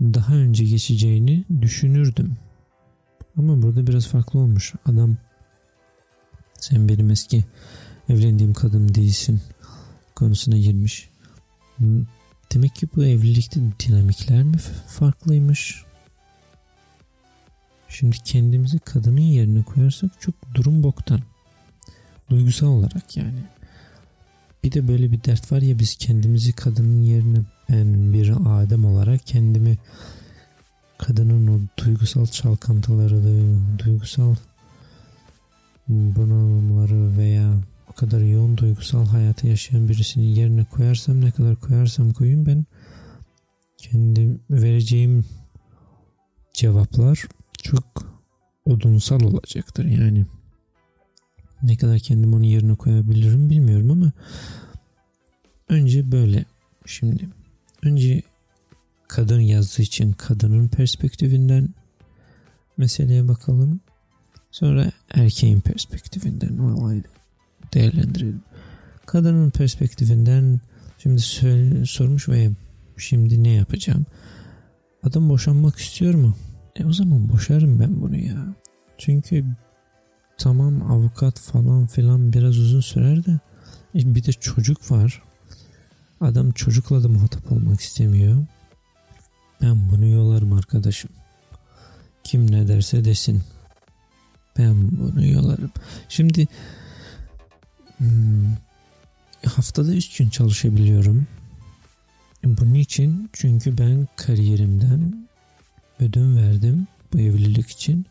daha 0.00 0.34
önce 0.34 0.64
geçeceğini 0.64 1.44
düşünürdüm. 1.60 2.36
Ama 3.36 3.62
burada 3.62 3.86
biraz 3.86 4.06
farklı 4.06 4.38
olmuş. 4.38 4.74
Adam 4.86 5.16
sen 6.60 6.88
benim 6.88 7.10
eski 7.10 7.44
evlendiğim 8.08 8.52
kadın 8.52 8.94
değilsin 8.94 9.40
konusuna 10.14 10.56
girmiş. 10.56 11.08
Demek 12.54 12.74
ki 12.74 12.88
bu 12.96 13.04
evlilikte 13.04 13.60
dinamikler 13.80 14.42
mi 14.42 14.56
farklıymış? 14.86 15.84
Şimdi 17.88 18.16
kendimizi 18.24 18.78
kadının 18.78 19.20
yerine 19.20 19.62
koyarsak 19.62 20.10
çok 20.20 20.34
durum 20.54 20.82
boktan. 20.82 21.20
Duygusal 22.30 22.66
olarak 22.66 23.16
yani. 23.16 23.44
Bir 24.64 24.72
de 24.72 24.88
böyle 24.88 25.12
bir 25.12 25.24
dert 25.24 25.52
var 25.52 25.62
ya 25.62 25.78
biz 25.78 25.96
kendimizi 25.96 26.52
kadının 26.52 27.02
yerine 27.02 27.38
ben 27.70 28.12
bir 28.12 28.32
Adem 28.46 28.84
olarak 28.84 29.26
kendimi 29.26 29.78
kadının 30.98 31.46
o 31.46 31.60
duygusal 31.84 32.26
çalkantıları, 32.26 33.22
duygusal 33.78 34.34
bunalımları 35.88 37.01
kadar 38.02 38.20
yoğun 38.20 38.56
duygusal 38.56 39.06
hayatı 39.06 39.46
yaşayan 39.46 39.88
birisinin 39.88 40.26
yerine 40.26 40.64
koyarsam 40.64 41.20
ne 41.20 41.30
kadar 41.30 41.56
koyarsam 41.56 42.12
koyayım 42.12 42.46
ben 42.46 42.66
kendim 43.78 44.40
vereceğim 44.50 45.24
cevaplar 46.52 47.24
çok 47.62 47.84
odunsal 48.64 49.20
olacaktır 49.20 49.84
yani. 49.84 50.26
Ne 51.62 51.76
kadar 51.76 51.98
kendim 51.98 52.34
onun 52.34 52.42
yerine 52.42 52.74
koyabilirim 52.74 53.50
bilmiyorum 53.50 53.90
ama 53.90 54.12
önce 55.68 56.12
böyle 56.12 56.44
şimdi 56.86 57.28
önce 57.82 58.22
kadın 59.08 59.40
yazdığı 59.40 59.82
için 59.82 60.12
kadının 60.12 60.68
perspektifinden 60.68 61.68
meseleye 62.76 63.28
bakalım. 63.28 63.80
Sonra 64.50 64.92
erkeğin 65.14 65.60
perspektifinden 65.60 66.58
olayı 66.58 67.02
değerlendirelim. 67.74 68.42
Kadının 69.06 69.50
perspektifinden 69.50 70.60
şimdi 70.98 71.20
sormuş 71.86 72.28
ve 72.28 72.50
şimdi 72.96 73.42
ne 73.44 73.50
yapacağım? 73.50 74.06
Adam 75.02 75.28
boşanmak 75.28 75.78
istiyor 75.78 76.14
mu? 76.14 76.36
E 76.76 76.84
o 76.84 76.92
zaman 76.92 77.28
boşarım 77.28 77.80
ben 77.80 78.00
bunu 78.00 78.16
ya. 78.16 78.54
Çünkü 78.98 79.44
tamam 80.38 80.92
avukat 80.92 81.40
falan 81.40 81.86
filan 81.86 82.32
biraz 82.32 82.58
uzun 82.58 82.80
sürer 82.80 83.24
de 83.24 83.40
e 83.94 84.14
bir 84.14 84.24
de 84.24 84.32
çocuk 84.32 84.90
var. 84.90 85.22
Adam 86.20 86.50
çocukla 86.50 87.02
da 87.02 87.08
muhatap 87.08 87.52
olmak 87.52 87.80
istemiyor. 87.80 88.46
Ben 89.62 89.90
bunu 89.90 90.06
yolarım 90.06 90.52
arkadaşım. 90.52 91.10
Kim 92.24 92.50
ne 92.50 92.68
derse 92.68 93.04
desin. 93.04 93.42
Ben 94.58 94.98
bunu 94.98 95.26
yolarım. 95.26 95.70
Şimdi 96.08 96.48
hmm, 98.02 98.56
haftada 99.46 99.94
3 99.94 100.16
gün 100.16 100.28
çalışabiliyorum. 100.28 101.26
Bunun 102.44 102.74
için 102.74 103.30
çünkü 103.32 103.78
ben 103.78 104.08
kariyerimden 104.16 105.28
ödün 106.00 106.36
verdim 106.36 106.86
bu 107.12 107.20
evlilik 107.20 107.70
için. 107.70 108.06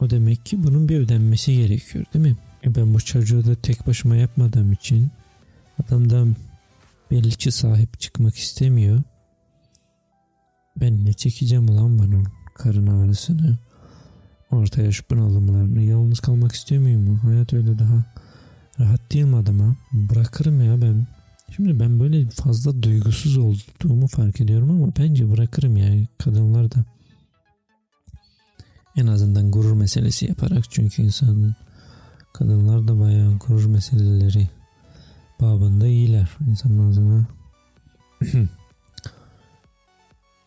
O 0.00 0.10
demek 0.10 0.46
ki 0.46 0.64
bunun 0.64 0.88
bir 0.88 0.98
ödenmesi 0.98 1.54
gerekiyor 1.56 2.04
değil 2.14 2.24
mi? 2.24 2.36
E 2.64 2.74
ben 2.74 2.94
bu 2.94 3.00
çocuğu 3.00 3.46
da 3.46 3.54
tek 3.54 3.86
başıma 3.86 4.16
yapmadığım 4.16 4.72
için 4.72 5.10
adamdan 5.82 6.36
belli 7.10 7.30
ki 7.30 7.52
sahip 7.52 8.00
çıkmak 8.00 8.36
istemiyor. 8.36 9.02
Ben 10.76 11.04
ne 11.04 11.12
çekeceğim 11.12 11.68
ulan 11.68 11.98
bunun 11.98 12.26
karın 12.54 12.86
ağrısını, 12.86 13.58
orta 14.50 14.82
yaş 14.82 15.10
bunalımlarını, 15.10 15.82
yalnız 15.82 16.20
kalmak 16.20 16.52
istemiyor 16.52 17.00
mu? 17.00 17.18
Hayat 17.22 17.52
öyle 17.52 17.78
daha 17.78 18.04
mi 19.22 19.36
adama? 19.36 19.76
Bırakırım 19.92 20.62
ya 20.62 20.82
ben. 20.82 21.06
Şimdi 21.56 21.80
ben 21.80 22.00
böyle 22.00 22.30
fazla 22.30 22.82
duygusuz 22.82 23.38
olduğumu 23.38 24.06
fark 24.06 24.40
ediyorum 24.40 24.70
ama 24.70 24.92
bence 24.98 25.30
bırakırım 25.30 25.76
yani 25.76 26.08
kadınlar 26.18 26.72
da 26.72 26.84
en 28.96 29.06
azından 29.06 29.50
gurur 29.50 29.72
meselesi 29.72 30.26
yaparak 30.26 30.70
çünkü 30.70 31.02
insan 31.02 31.54
kadınlar 32.32 32.88
da 32.88 33.00
bayağı 33.00 33.38
gurur 33.38 33.66
meseleleri 33.66 34.48
babında 35.40 35.86
iyiler. 35.86 36.28
İnsanın 36.48 36.90
ağzına 36.90 37.26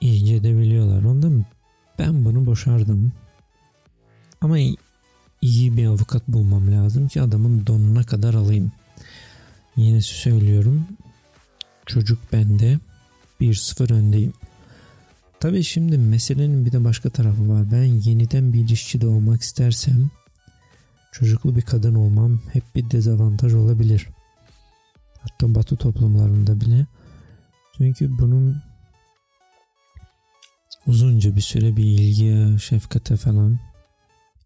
iyice 0.02 0.36
edebiliyorlar. 0.36 1.04
Ondan 1.04 1.46
ben 2.00 2.26
bunu 2.26 2.46
boşardım. 2.46 3.12
Ama 4.42 4.58
iyi 5.48 5.78
bir 5.78 5.86
avukat 5.86 6.28
bulmam 6.28 6.72
lazım 6.72 7.08
ki 7.08 7.22
adamın 7.22 7.68
donuna 7.68 8.04
kadar 8.04 8.34
alayım. 8.34 8.72
Yine 9.76 10.02
söylüyorum. 10.02 10.88
Çocuk 11.86 12.20
bende 12.34 12.80
1-0 13.42 13.94
öndeyim. 13.94 14.34
Tabii 15.40 15.64
şimdi 15.64 15.98
meselenin 15.98 16.66
bir 16.66 16.72
de 16.72 16.84
başka 16.84 17.10
tarafı 17.10 17.50
var. 17.50 17.72
Ben 17.72 17.84
yeniden 17.84 18.54
bir 18.54 18.60
ilişkide 18.60 19.08
olmak 19.08 19.42
istersem 19.42 20.10
çocuklu 21.12 21.56
bir 21.56 21.62
kadın 21.62 21.96
olmam 21.96 22.40
hep 22.54 22.64
bir 22.76 22.92
dezavantaj 22.92 23.54
olabilir. 23.54 24.08
Hatta 25.20 25.56
batı 25.56 25.76
toplumlarında 25.76 26.62
bile. 26.62 26.86
Çünkü 27.78 28.18
bunun 28.18 28.62
uzunca 30.88 31.36
bir 31.36 31.42
süre 31.42 31.78
bir 31.78 31.84
ilgiye, 31.84 32.58
şefkate 32.58 33.18
falan 33.18 33.60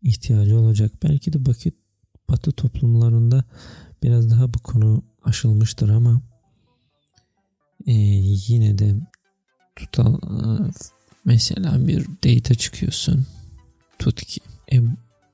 ihtiyacı 0.03 0.59
olacak. 0.59 0.91
Belki 1.03 1.33
de 1.33 1.37
vakit 1.47 1.75
batı 2.29 2.51
toplumlarında 2.51 3.43
biraz 4.03 4.31
daha 4.31 4.53
bu 4.53 4.59
konu 4.59 5.03
aşılmıştır 5.23 5.89
ama 5.89 6.21
e, 7.87 7.93
yine 8.47 8.77
de 8.77 8.95
tutal 9.75 10.19
mesela 11.25 11.87
bir 11.87 12.05
date 12.05 12.55
çıkıyorsun 12.55 13.25
tut 13.99 14.25
ki 14.25 14.41
e, 14.71 14.81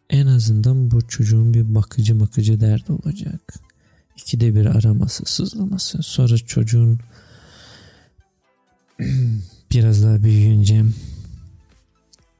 en 0.10 0.28
azından 0.28 0.92
bu 0.92 1.08
çocuğun 1.08 1.54
bir 1.54 1.76
bakıcı 1.76 2.20
bakıcı 2.20 2.60
derdi 2.60 2.92
olacak. 2.92 3.54
İkide 4.18 4.56
bir 4.56 4.66
araması, 4.66 5.26
sızlaması. 5.26 6.04
Sonra 6.04 6.38
çocuğun 6.38 7.00
biraz 9.72 10.04
daha 10.04 10.24
büyüyünce 10.24 10.84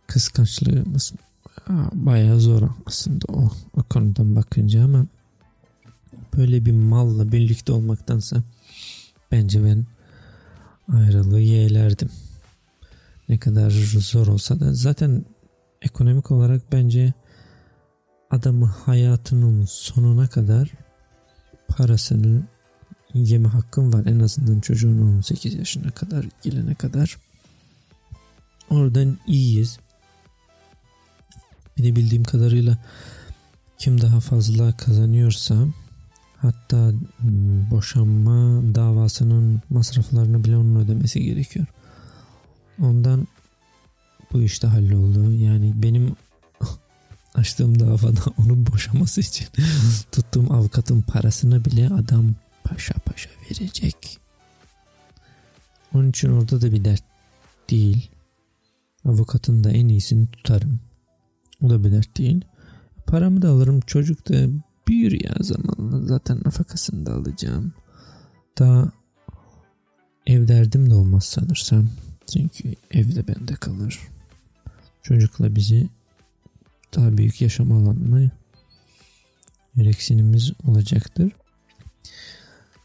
kıskançlığımız 0.08 1.14
bayağı 1.94 2.40
zor 2.40 2.62
aslında 2.86 3.26
o, 3.28 3.52
o 3.74 3.84
konudan 3.84 4.36
bakınca 4.36 4.84
ama 4.84 5.06
böyle 6.38 6.66
bir 6.66 6.72
malla 6.72 7.32
birlikte 7.32 7.72
olmaktansa 7.72 8.44
bence 9.32 9.64
ben 9.64 9.86
ayrılığı 10.94 11.40
yeğlerdim. 11.40 12.10
Ne 13.30 13.38
kadar 13.38 13.70
zor 14.00 14.28
olsa 14.28 14.60
da 14.60 14.74
zaten 14.74 15.26
ekonomik 15.82 16.32
olarak 16.32 16.72
bence 16.72 17.14
adamı 18.32 18.66
hayatının 18.66 19.66
sonuna 19.66 20.28
kadar 20.28 20.72
parasını 21.68 22.42
yeme 23.14 23.48
hakkım 23.48 23.94
var. 23.94 24.06
En 24.06 24.20
azından 24.20 24.60
çocuğun 24.60 25.18
18 25.18 25.56
yaşına 25.56 25.92
kadar 25.92 26.26
gelene 26.42 26.76
kadar. 26.76 27.18
Oradan 28.70 29.18
iyiyiz. 29.28 29.80
De 31.78 31.96
bildiğim 31.96 32.24
kadarıyla 32.24 32.78
kim 33.78 34.02
daha 34.02 34.20
fazla 34.20 34.78
kazanıyorsa 34.78 35.68
hatta 36.38 36.92
hmm, 37.18 37.72
boşanma 37.72 38.62
davasının 38.76 39.62
masraflarını 39.70 40.44
bile 40.44 40.58
onun 40.58 40.76
ödemesi 40.76 41.24
gerekiyor. 41.24 41.66
Ondan 42.82 43.28
bu 44.34 44.42
işte 44.42 44.68
halloldu. 44.68 45.34
Yani 45.34 45.74
benim 45.76 46.16
açtığım 47.36 47.80
davada 47.80 48.22
onun 48.38 48.68
boşaması 48.68 49.22
için 49.22 49.48
tuttuğum 50.12 50.54
avukatın 50.54 51.02
parasını 51.02 51.66
bile 51.66 51.88
adam 51.88 52.36
paşa 52.64 52.94
paşa 52.94 53.30
verecek. 53.46 54.18
Onun 55.94 56.10
için 56.10 56.30
orada 56.32 56.62
da 56.62 56.72
bir 56.72 56.86
dert 56.86 57.04
değil. 57.70 58.10
Avukatın 59.06 59.64
da 59.64 59.72
en 59.72 59.88
iyisini 59.88 60.28
tutarım. 60.28 60.87
O 61.64 61.70
da 61.70 61.84
bir 61.84 61.92
dert 61.92 62.18
değil. 62.18 62.46
Paramı 63.08 63.42
da 63.42 63.50
alırım. 63.50 63.80
Çocuk 63.80 64.30
da 64.30 64.48
büyür 64.88 65.12
ya 65.12 65.36
zamanla. 65.42 66.06
Zaten 66.06 66.42
nafakasını 66.46 67.06
da 67.06 67.14
alacağım. 67.14 67.74
Daha 68.60 68.92
ev 70.28 70.48
derdim 70.48 70.90
de 70.90 70.94
olmaz 70.94 71.24
sanırsam. 71.24 71.90
Çünkü 72.34 72.76
evde 72.92 73.28
bende 73.28 73.54
kalır. 73.54 74.00
Çocukla 75.04 75.56
bizi 75.56 75.90
daha 76.96 77.18
büyük 77.18 77.42
yaşam 77.42 77.72
alanına 77.72 78.32
gereksinimiz 79.76 80.52
olacaktır. 80.68 81.32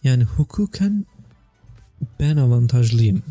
Yani 0.04 0.24
hukuken 0.24 1.06
ben 2.20 2.36
avantajlıyım. 2.36 3.22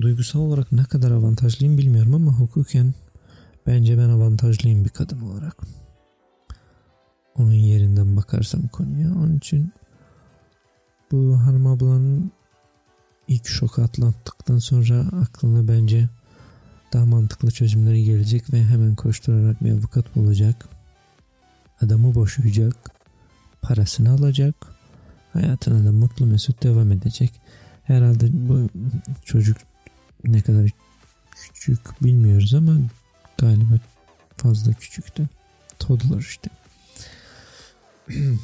Duygusal 0.00 0.40
olarak 0.40 0.72
ne 0.72 0.84
kadar 0.84 1.10
avantajlıyım 1.10 1.78
bilmiyorum 1.78 2.14
ama 2.14 2.32
hukuken 2.32 2.94
bence 3.66 3.98
ben 3.98 4.08
avantajlıyım 4.08 4.84
bir 4.84 4.90
kadın 4.90 5.20
olarak. 5.20 5.56
Onun 7.34 7.52
yerinden 7.52 8.16
bakarsam 8.16 8.68
konuya. 8.68 9.10
Onun 9.10 9.36
için 9.36 9.72
bu 11.12 11.38
hanım 11.38 11.66
ablanın 11.66 12.32
ilk 13.28 13.46
şoku 13.46 13.82
atlattıktan 13.82 14.58
sonra 14.58 14.98
aklına 14.98 15.68
bence 15.68 16.08
daha 16.92 17.06
mantıklı 17.06 17.50
çözümleri 17.50 18.04
gelecek 18.04 18.52
ve 18.52 18.64
hemen 18.64 18.94
koşturarak 18.94 19.64
bir 19.64 19.72
avukat 19.72 20.16
bulacak. 20.16 20.68
Adamı 21.80 22.14
boşayacak. 22.14 22.76
Parasını 23.62 24.10
alacak. 24.10 24.54
Hayatına 25.32 25.84
da 25.84 25.92
mutlu 25.92 26.26
mesut 26.26 26.62
devam 26.62 26.92
edecek. 26.92 27.32
Herhalde 27.84 28.28
bu 28.32 28.68
çocuk 29.24 29.56
ne 30.24 30.40
kadar 30.40 30.70
küçük 31.32 32.02
bilmiyoruz 32.02 32.54
ama 32.54 32.76
galiba 33.42 33.74
fazla 34.36 34.72
küçüktü. 34.72 35.28
Toddler 35.78 36.18
işte. 36.18 36.50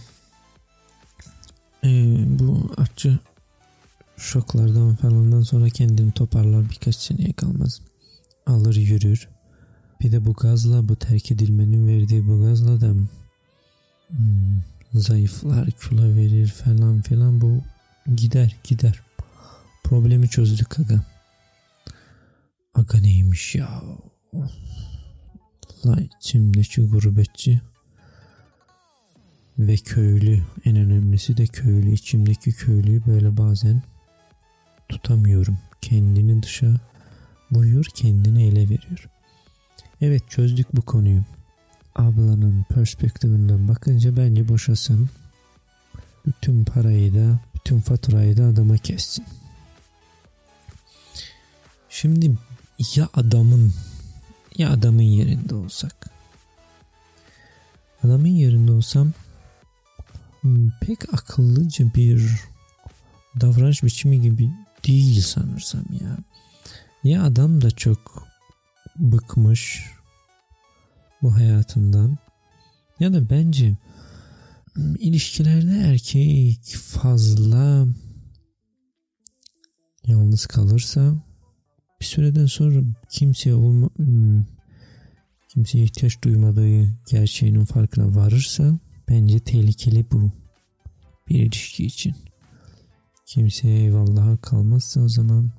ee, 1.84 2.24
bu 2.38 2.70
artçı 2.76 3.18
şoklardan 4.16 4.94
falandan 4.94 5.42
sonra 5.42 5.68
kendini 5.68 6.12
toparlar 6.12 6.70
birkaç 6.70 6.96
seneye 6.96 7.32
kalmaz. 7.32 7.80
Alır 8.46 8.74
yürür. 8.76 9.28
Bir 10.00 10.12
de 10.12 10.26
bu 10.26 10.32
gazla 10.32 10.88
bu 10.88 10.96
terk 10.96 11.30
edilmenin 11.30 11.86
verdiği 11.86 12.26
bu 12.26 12.40
gazla 12.40 12.80
da 12.80 12.94
hmm, 14.08 14.62
zayıflar 14.94 15.70
kilo 15.70 16.16
verir 16.16 16.48
falan 16.48 17.02
filan 17.02 17.40
bu 17.40 17.60
gider 18.16 18.56
gider. 18.64 19.00
Problemi 19.84 20.28
çözdük 20.28 20.80
aga. 20.80 21.04
Aga 22.74 22.98
neymiş 22.98 23.54
ya? 23.54 23.82
La 25.86 25.96
içimdeki 26.00 26.82
gurbetçi 26.82 27.60
ve 29.58 29.76
köylü 29.76 30.42
en 30.64 30.76
önemlisi 30.76 31.36
de 31.36 31.46
köylü 31.46 31.92
içimdeki 31.92 32.52
köylüyü 32.52 33.06
böyle 33.06 33.36
bazen 33.36 33.82
tutamıyorum. 34.88 35.58
Kendini 35.80 36.42
dışa 36.42 36.74
vuruyor 37.50 37.84
kendini 37.94 38.44
ele 38.44 38.62
veriyor. 38.62 39.08
Evet 40.00 40.30
çözdük 40.30 40.76
bu 40.76 40.82
konuyu. 40.82 41.22
Ablanın 41.94 42.64
perspektifinden 42.68 43.68
bakınca 43.68 44.16
bence 44.16 44.48
boşasın. 44.48 45.10
Bütün 46.26 46.64
parayı 46.64 47.14
da 47.14 47.40
bütün 47.54 47.80
faturayı 47.80 48.36
da 48.36 48.44
adama 48.44 48.76
kessin. 48.76 49.24
Şimdi 51.88 52.38
ya 52.94 53.08
adamın 53.14 53.72
ya 54.58 54.72
adamın 54.72 55.02
yerinde 55.02 55.54
olsak. 55.54 56.10
Adamın 58.02 58.26
yerinde 58.26 58.72
olsam 58.72 59.12
pek 60.80 61.14
akıllıca 61.14 61.94
bir 61.94 62.40
davranış 63.40 63.82
biçimi 63.82 64.20
gibi 64.20 64.50
değil 64.86 65.20
sanırsam 65.20 65.84
ya. 66.00 66.16
Ya 67.04 67.24
adam 67.24 67.60
da 67.60 67.70
çok 67.70 68.28
bıkmış 68.96 69.84
bu 71.22 71.34
hayatından 71.34 72.18
ya 73.00 73.12
da 73.12 73.30
bence 73.30 73.76
ilişkilerde 74.98 75.92
erkek 75.92 76.76
fazla 76.76 77.86
yalnız 80.06 80.46
kalırsa 80.46 81.14
bir 82.00 82.06
süreden 82.06 82.46
sonra 82.46 82.80
kimseye 83.10 83.54
olma 83.54 83.88
kimseye 85.48 85.84
ihtiyaç 85.84 86.22
duymadığı 86.24 86.84
gerçeğinin 87.10 87.64
farkına 87.64 88.14
varırsa 88.14 88.78
bence 89.08 89.38
tehlikeli 89.38 90.06
bu 90.12 90.30
bir 91.28 91.38
ilişki 91.38 91.86
için. 91.86 92.14
Kimseye 93.26 93.78
eyvallaha 93.78 94.36
kalmazsa 94.36 95.00
o 95.00 95.08
zaman 95.08 95.50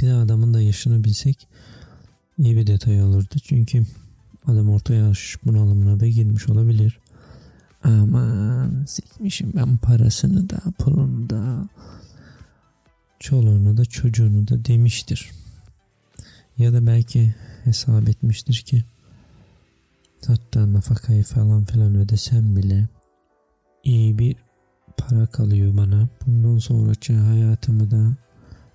bir 0.00 0.10
adamın 0.10 0.54
da 0.54 0.60
yaşını 0.60 1.04
bilsek 1.04 1.48
iyi 2.38 2.56
bir 2.56 2.66
detay 2.66 3.02
olurdu. 3.02 3.34
Çünkü 3.42 3.86
adam 4.46 4.70
orta 4.70 4.94
yaş 4.94 5.36
bunalımına 5.44 6.00
da 6.00 6.06
girmiş 6.06 6.48
olabilir. 6.48 7.00
Aman 7.84 8.84
sikmişim 8.88 9.52
ben 9.56 9.76
parasını 9.76 10.50
da 10.50 10.58
pulunu 10.78 11.30
da 11.30 11.68
çoluğunu 13.20 13.76
da 13.76 13.84
çocuğunu 13.84 14.48
da 14.48 14.64
demiştir. 14.64 15.30
Ya 16.58 16.72
da 16.72 16.86
belki 16.86 17.34
hesap 17.64 18.08
etmiştir 18.08 18.54
ki 18.54 18.84
hatta 20.26 20.72
nafakayı 20.72 21.24
falan 21.24 21.64
filan 21.64 21.94
ödesem 21.94 22.56
bile 22.56 22.88
iyi 23.84 24.18
bir 24.18 24.36
para 24.96 25.26
kalıyor 25.26 25.76
bana. 25.76 26.08
Bundan 26.26 26.58
sonraki 26.58 27.14
hayatımı 27.14 27.90
da 27.90 28.16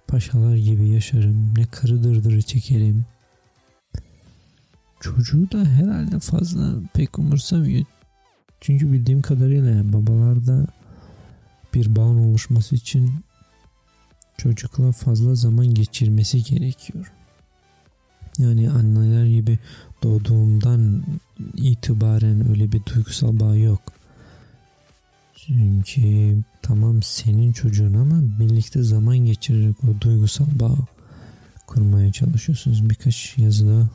paşalar 0.08 0.56
gibi 0.56 0.90
yaşarım. 0.90 1.54
Ne 1.58 1.66
karı 1.66 2.04
dırdırı 2.04 2.42
çekerim. 2.42 3.06
Çocuğu 5.00 5.52
da 5.52 5.66
herhalde 5.66 6.20
fazla 6.20 6.74
pek 6.94 7.20
umursamıyor. 7.20 7.86
Çünkü 8.62 8.92
bildiğim 8.92 9.22
kadarıyla 9.22 9.94
babalarda 9.94 10.68
bir 11.74 11.96
bağın 11.96 12.18
oluşması 12.18 12.76
için 12.76 13.12
çocukla 14.42 14.92
fazla 14.92 15.36
zaman 15.36 15.74
geçirmesi 15.74 16.44
gerekiyor. 16.44 17.14
Yani 18.38 18.70
anneler 18.70 19.26
gibi 19.26 19.60
doğduğundan 20.04 21.04
itibaren 21.56 22.50
öyle 22.50 22.72
bir 22.72 22.86
duygusal 22.86 23.40
bağ 23.40 23.56
yok. 23.56 23.82
Çünkü 25.34 26.38
tamam 26.62 27.04
senin 27.04 27.52
çocuğun 27.52 27.94
ama 27.94 28.22
birlikte 28.40 28.84
zaman 28.84 29.18
geçirerek 29.18 29.76
o 29.84 30.02
duygusal 30.02 30.60
bağ 30.60 30.78
kurmaya 31.68 32.12
çalışıyorsunuz. 32.12 32.90
Birkaç 32.90 33.38
yazıda 33.38 33.90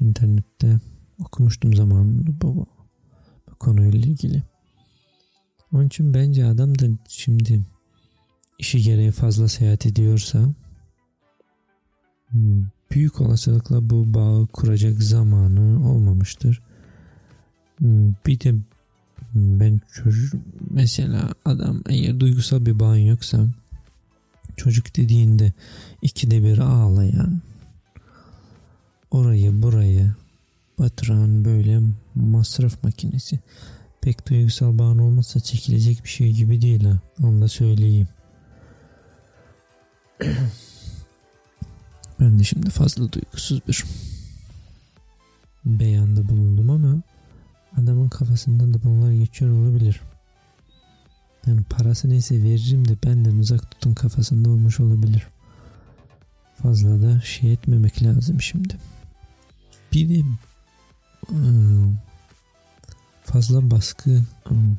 internette 0.00 0.78
okumuştum 1.20 1.74
zamanında 1.74 2.30
bu, 2.42 2.66
bu 3.50 3.54
konuyla 3.58 3.98
ilgili. 3.98 4.42
Onun 5.72 5.86
için 5.86 6.14
bence 6.14 6.44
adam 6.46 6.78
da 6.78 6.86
şimdi 7.08 7.60
işi 8.58 8.82
gereği 8.82 9.10
fazla 9.10 9.48
seyahat 9.48 9.86
ediyorsa 9.86 10.48
büyük 12.90 13.20
olasılıkla 13.20 13.90
bu 13.90 14.14
bağı 14.14 14.46
kuracak 14.46 15.02
zamanı 15.02 15.90
olmamıştır. 15.90 16.62
Bir 18.26 18.40
de 18.40 18.54
ben 19.34 19.80
çocuk 19.92 20.34
mesela 20.70 21.34
adam 21.44 21.82
eğer 21.88 22.20
duygusal 22.20 22.66
bir 22.66 22.80
bağın 22.80 22.96
yoksa 22.96 23.46
çocuk 24.56 24.96
dediğinde 24.96 25.52
ikide 26.02 26.42
bir 26.42 26.58
ağlayan, 26.58 27.40
orayı 29.10 29.62
burayı 29.62 30.14
batıran 30.78 31.44
böyle 31.44 31.80
masraf 32.14 32.84
makinesi. 32.84 33.38
Pek 34.00 34.28
duygusal 34.28 34.78
bağın 34.78 34.98
olmazsa 34.98 35.40
çekilecek 35.40 36.04
bir 36.04 36.08
şey 36.08 36.32
gibi 36.32 36.62
değil 36.62 36.84
ha. 36.84 37.00
Onu 37.22 37.40
da 37.40 37.48
söyleyeyim. 37.48 38.08
ben 42.20 42.38
de 42.38 42.44
şimdi 42.44 42.70
fazla 42.70 43.12
duygusuz 43.12 43.60
bir 43.68 43.84
beyanda 45.64 46.28
bulundum 46.28 46.70
ama 46.70 47.02
adamın 47.82 48.08
kafasından 48.08 48.74
da 48.74 48.78
bunlar 48.84 49.12
geçiyor 49.12 49.50
olabilir. 49.50 50.00
Yani 51.46 51.62
parası 51.62 52.10
neyse 52.10 52.42
veririm 52.42 52.88
de 52.88 52.96
benden 53.04 53.38
uzak 53.38 53.70
tutun 53.70 53.94
kafasında 53.94 54.50
olmuş 54.50 54.80
olabilir. 54.80 55.26
Fazla 56.62 57.02
da 57.02 57.20
şey 57.20 57.52
etmemek 57.52 58.02
lazım 58.02 58.42
şimdi. 58.42 58.76
Bir 59.92 60.08
de 60.08 60.24
ıı, 61.32 61.92
fazla 63.24 63.70
baskı 63.70 64.10
ıı, 64.50 64.76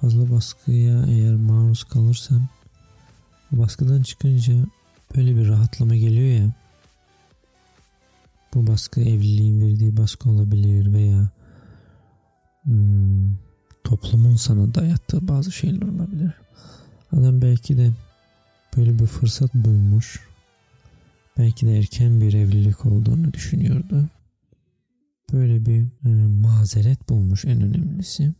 fazla 0.00 0.30
baskıya 0.30 1.06
eğer 1.06 1.34
maruz 1.34 1.84
kalırsan 1.84 2.48
baskıdan 3.52 4.02
çıkınca 4.02 4.54
böyle 5.16 5.36
bir 5.36 5.48
rahatlama 5.48 5.96
geliyor 5.96 6.42
ya 6.42 6.52
bu 8.54 8.66
baskı 8.66 9.00
evliliğin 9.00 9.60
verdiği 9.60 9.96
baskı 9.96 10.30
olabilir 10.30 10.92
veya 10.92 11.28
hmm, 12.64 13.34
toplumun 13.84 14.36
sana 14.36 14.74
dayattığı 14.74 15.28
bazı 15.28 15.52
şeyler 15.52 15.82
olabilir. 15.82 16.30
Adam 17.12 17.42
belki 17.42 17.76
de 17.76 17.90
böyle 18.76 18.98
bir 18.98 19.06
fırsat 19.06 19.54
bulmuş. 19.54 20.20
Belki 21.38 21.66
de 21.66 21.78
erken 21.78 22.20
bir 22.20 22.32
evlilik 22.32 22.86
olduğunu 22.86 23.32
düşünüyordu. 23.32 24.08
Böyle 25.32 25.66
bir 25.66 25.82
e, 25.82 26.08
mazeret 26.42 27.08
bulmuş 27.08 27.44
en 27.44 27.60
önemlisi. 27.62 28.34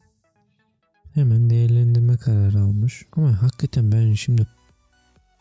Hemen 1.14 1.50
değerlendirme 1.50 2.16
kararı 2.16 2.60
almış. 2.60 3.06
Ama 3.12 3.42
hakikaten 3.42 3.92
ben 3.92 4.12
şimdi 4.12 4.46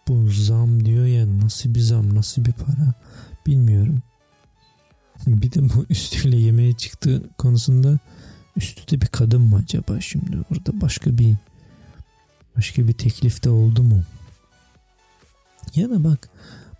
bu 0.07 0.29
zam 0.29 0.85
diyor 0.85 1.05
ya 1.05 1.39
nasıl 1.39 1.75
bir 1.75 1.79
zam 1.79 2.15
nasıl 2.15 2.45
bir 2.45 2.53
para 2.53 2.93
bilmiyorum. 3.47 4.01
Bir 5.27 5.51
de 5.51 5.63
bu 5.63 5.85
üstüyle 5.89 6.37
yemeğe 6.37 6.73
çıktığı 6.73 7.29
konusunda 7.37 7.99
üstü 8.57 8.91
de 8.91 9.01
bir 9.01 9.07
kadın 9.07 9.41
mı 9.41 9.55
acaba 9.55 10.01
şimdi 10.01 10.37
orada 10.51 10.81
başka 10.81 11.17
bir 11.17 11.35
başka 12.57 12.87
bir 12.87 12.93
teklif 12.93 13.43
de 13.43 13.49
oldu 13.49 13.83
mu? 13.83 14.03
Ya 15.75 15.89
da 15.89 16.03
bak 16.03 16.29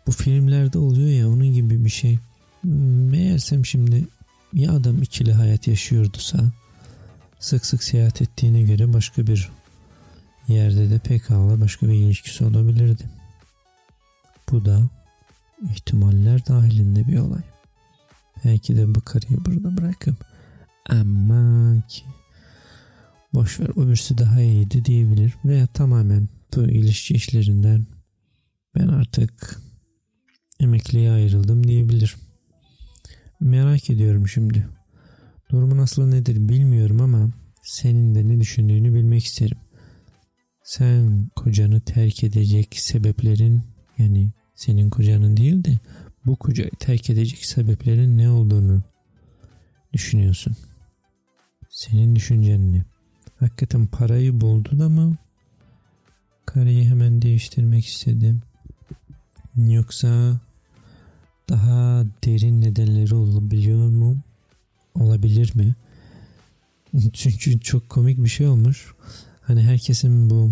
bu 0.07 0.11
filmlerde 0.11 0.77
oluyor 0.77 1.09
ya 1.09 1.29
onun 1.29 1.53
gibi 1.53 1.85
bir 1.85 1.89
şey. 1.89 2.19
Meğersem 2.63 3.65
şimdi 3.65 4.07
ya 4.53 4.73
adam 4.73 5.01
ikili 5.01 5.33
hayat 5.33 5.67
yaşıyordusa 5.67 6.51
sık 7.39 7.65
sık 7.65 7.83
seyahat 7.83 8.21
ettiğine 8.21 8.61
göre 8.61 8.93
başka 8.93 9.27
bir 9.27 9.49
yerde 10.47 10.89
de 10.89 10.99
pekala 10.99 11.61
başka 11.61 11.87
bir 11.87 11.93
ilişkisi 11.93 12.45
olabilirdi. 12.45 13.03
Bu 14.51 14.65
da 14.65 14.89
ihtimaller 15.71 16.47
dahilinde 16.47 17.07
bir 17.07 17.17
olay. 17.17 17.41
Belki 18.45 18.77
de 18.77 18.95
bu 18.95 19.01
karıyı 19.01 19.45
burada 19.45 19.77
bırakıp 19.77 20.25
ama 20.89 21.81
ki 21.87 22.03
boşver 23.33 23.69
öbürsü 23.69 24.17
daha 24.17 24.41
iyiydi 24.41 24.85
diyebilir 24.85 25.33
veya 25.45 25.67
tamamen 25.67 26.29
bu 26.55 26.61
ilişki 26.61 27.13
işlerinden 27.13 27.87
ben 28.75 28.87
artık 28.87 29.61
emekliye 30.59 31.11
ayrıldım 31.11 31.67
diyebilir. 31.67 32.15
Merak 33.39 33.89
ediyorum 33.89 34.27
şimdi. 34.27 34.67
Durumun 35.51 35.77
aslı 35.77 36.11
nedir 36.11 36.49
bilmiyorum 36.49 37.01
ama 37.01 37.29
senin 37.63 38.15
de 38.15 38.27
ne 38.27 38.41
düşündüğünü 38.41 38.93
bilmek 38.93 39.25
isterim. 39.25 39.57
Sen 40.65 41.29
kocanı 41.35 41.81
terk 41.81 42.23
edecek 42.23 42.75
sebeplerin 42.79 43.61
yani 43.97 44.31
senin 44.55 44.89
kocanın 44.89 45.37
değil 45.37 45.63
de 45.63 45.79
bu 46.25 46.35
kocayı 46.35 46.69
terk 46.79 47.09
edecek 47.09 47.45
sebeplerin 47.45 48.17
ne 48.17 48.29
olduğunu 48.29 48.81
düşünüyorsun. 49.93 50.55
Senin 51.69 52.15
düşüncen 52.15 52.73
ne? 52.73 52.85
Hakikaten 53.39 53.85
parayı 53.85 54.41
buldu 54.41 54.79
da 54.79 54.89
mı? 54.89 55.17
Karıyı 56.45 56.85
hemen 56.85 57.21
değiştirmek 57.21 57.85
istedim. 57.85 58.41
Yoksa 59.57 60.39
daha 61.49 62.05
derin 62.23 62.61
nedenleri 62.61 63.15
olabiliyor 63.15 63.89
mu? 63.89 64.17
Olabilir 64.95 65.55
mi? 65.55 65.75
Çünkü 67.13 67.59
çok 67.59 67.89
komik 67.89 68.23
bir 68.23 68.29
şey 68.29 68.47
olmuş. 68.47 68.95
Hani 69.47 69.63
herkesin 69.63 70.29
bu 70.29 70.51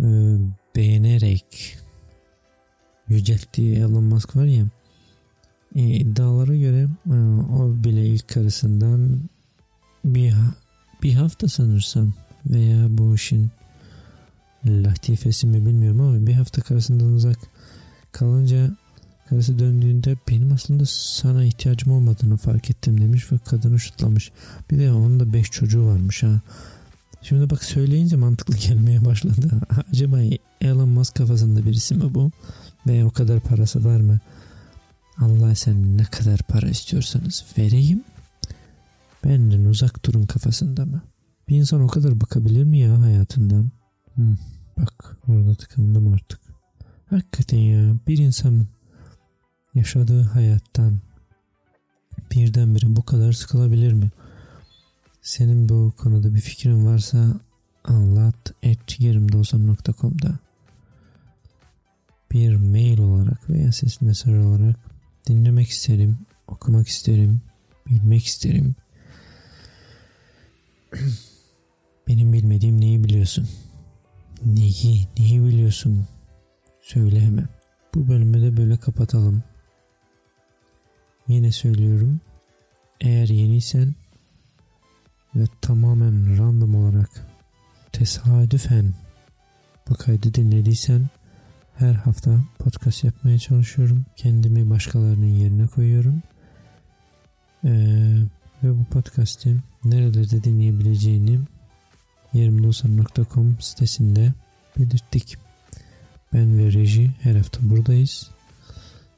e, 0.00 0.06
beğenerek 0.76 1.78
yücelttiği 3.08 3.76
Elon 3.76 4.04
Musk 4.04 4.36
var 4.36 4.44
ya 4.44 4.64
e, 5.74 5.80
iddialara 5.80 6.56
göre 6.56 6.88
e, 7.06 7.14
o 7.52 7.84
bile 7.84 8.06
ilk 8.06 8.28
karısından 8.28 9.20
bir, 10.04 10.34
bir 11.02 11.12
hafta 11.12 11.48
sanırsam 11.48 12.12
veya 12.46 12.86
bu 12.90 13.14
işin 13.14 13.50
latifesi 14.66 15.46
mi 15.46 15.66
bilmiyorum 15.66 16.00
ama 16.00 16.26
bir 16.26 16.32
hafta 16.32 16.62
karısından 16.62 17.12
uzak 17.12 17.38
kalınca 18.12 18.76
karısı 19.28 19.58
döndüğünde 19.58 20.16
benim 20.28 20.52
aslında 20.52 20.84
sana 20.86 21.44
ihtiyacım 21.44 21.92
olmadığını 21.92 22.36
fark 22.36 22.70
ettim 22.70 23.00
demiş 23.00 23.32
ve 23.32 23.38
kadını 23.38 23.80
şutlamış. 23.80 24.32
Bir 24.70 24.78
de 24.78 24.92
onun 24.92 25.20
da 25.20 25.32
beş 25.32 25.50
çocuğu 25.50 25.86
varmış 25.86 26.22
ha. 26.22 26.40
Şimdi 27.22 27.50
bak 27.50 27.64
söyleyince 27.64 28.16
mantıklı 28.16 28.56
gelmeye 28.68 29.04
başladı. 29.04 29.60
Acaba 29.92 30.18
Elon 30.60 30.88
Musk 30.88 31.14
kafasında 31.14 31.66
birisi 31.66 31.94
mi 31.94 32.14
bu? 32.14 32.30
Ve 32.86 33.04
o 33.04 33.10
kadar 33.10 33.40
parası 33.40 33.84
var 33.84 34.00
mı? 34.00 34.18
Allah 35.18 35.54
sen 35.54 35.98
ne 35.98 36.04
kadar 36.04 36.38
para 36.38 36.68
istiyorsanız 36.68 37.44
vereyim. 37.58 38.04
Benden 39.24 39.64
uzak 39.64 40.04
durun 40.04 40.26
kafasında 40.26 40.86
mı? 40.86 41.02
Bir 41.48 41.56
insan 41.56 41.82
o 41.82 41.88
kadar 41.88 42.20
bakabilir 42.20 42.64
mi 42.64 42.78
ya 42.78 43.00
hayatından? 43.00 43.70
Hmm, 44.14 44.36
bak 44.78 45.16
orada 45.28 45.54
tıkandım 45.54 46.12
artık. 46.12 46.40
Hakikaten 47.10 47.58
ya 47.58 47.94
bir 48.08 48.18
insan 48.18 48.66
yaşadığı 49.74 50.22
hayattan 50.22 50.98
birdenbire 52.30 52.96
bu 52.96 53.02
kadar 53.02 53.32
sıkılabilir 53.32 53.92
mi? 53.92 54.10
Senin 55.28 55.68
bu 55.68 55.92
konuda 55.96 56.34
bir 56.34 56.40
fikrin 56.40 56.86
varsa 56.86 57.40
anlat 57.84 58.54
etyerimdeolsan.com'da 58.62 60.38
bir 62.32 62.56
mail 62.56 62.98
olarak 62.98 63.50
veya 63.50 63.72
ses 63.72 64.00
mesaj 64.00 64.34
olarak 64.38 64.76
dinlemek 65.26 65.68
isterim, 65.68 66.18
okumak 66.46 66.88
isterim, 66.88 67.40
bilmek 67.86 68.24
isterim. 68.24 68.74
Benim 72.08 72.32
bilmediğim 72.32 72.80
neyi 72.80 73.04
biliyorsun? 73.04 73.48
Neyi, 74.46 75.08
neyi 75.18 75.44
biliyorsun? 75.44 76.06
Söyle 76.82 77.20
hemen. 77.20 77.48
Bu 77.94 78.08
bölümü 78.08 78.42
de 78.42 78.56
böyle 78.56 78.76
kapatalım. 78.76 79.42
Yine 81.28 81.52
söylüyorum. 81.52 82.20
Eğer 83.00 83.28
yeniysen 83.28 83.94
ve 85.36 85.44
tamamen 85.60 86.38
random 86.38 86.74
olarak 86.74 87.26
tesadüfen 87.92 88.94
bu 89.88 89.94
kaydı 89.94 90.34
dinlediysen 90.34 91.08
her 91.76 91.94
hafta 91.94 92.40
podcast 92.58 93.04
yapmaya 93.04 93.38
çalışıyorum. 93.38 94.06
Kendimi 94.16 94.70
başkalarının 94.70 95.26
yerine 95.26 95.66
koyuyorum. 95.66 96.22
Ee, 97.64 98.16
ve 98.62 98.78
bu 98.78 98.84
podcast'i 98.84 99.56
nerelerde 99.84 100.44
dinleyebileceğini 100.44 101.40
yerimdeolsam.com 102.34 103.56
sitesinde 103.60 104.32
belirttik. 104.78 105.36
Ben 106.32 106.58
ve 106.58 106.72
Reji 106.72 107.10
her 107.20 107.34
hafta 107.34 107.70
buradayız. 107.70 108.30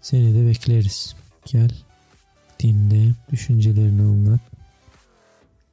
Seni 0.03 0.35
de 0.35 0.47
bekleriz. 0.47 1.15
Gel, 1.47 1.71
dinle, 2.61 3.15
düşüncelerini 3.33 4.03
anlat. 4.03 4.41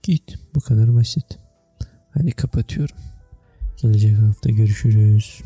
Git. 0.08 0.38
Bu 0.56 0.60
kadar 0.60 0.96
basit. 0.96 1.40
Hadi 2.12 2.32
kapatıyorum. 2.32 2.96
Gelecek 3.82 4.18
hafta 4.18 4.50
görüşürüz. 4.50 5.42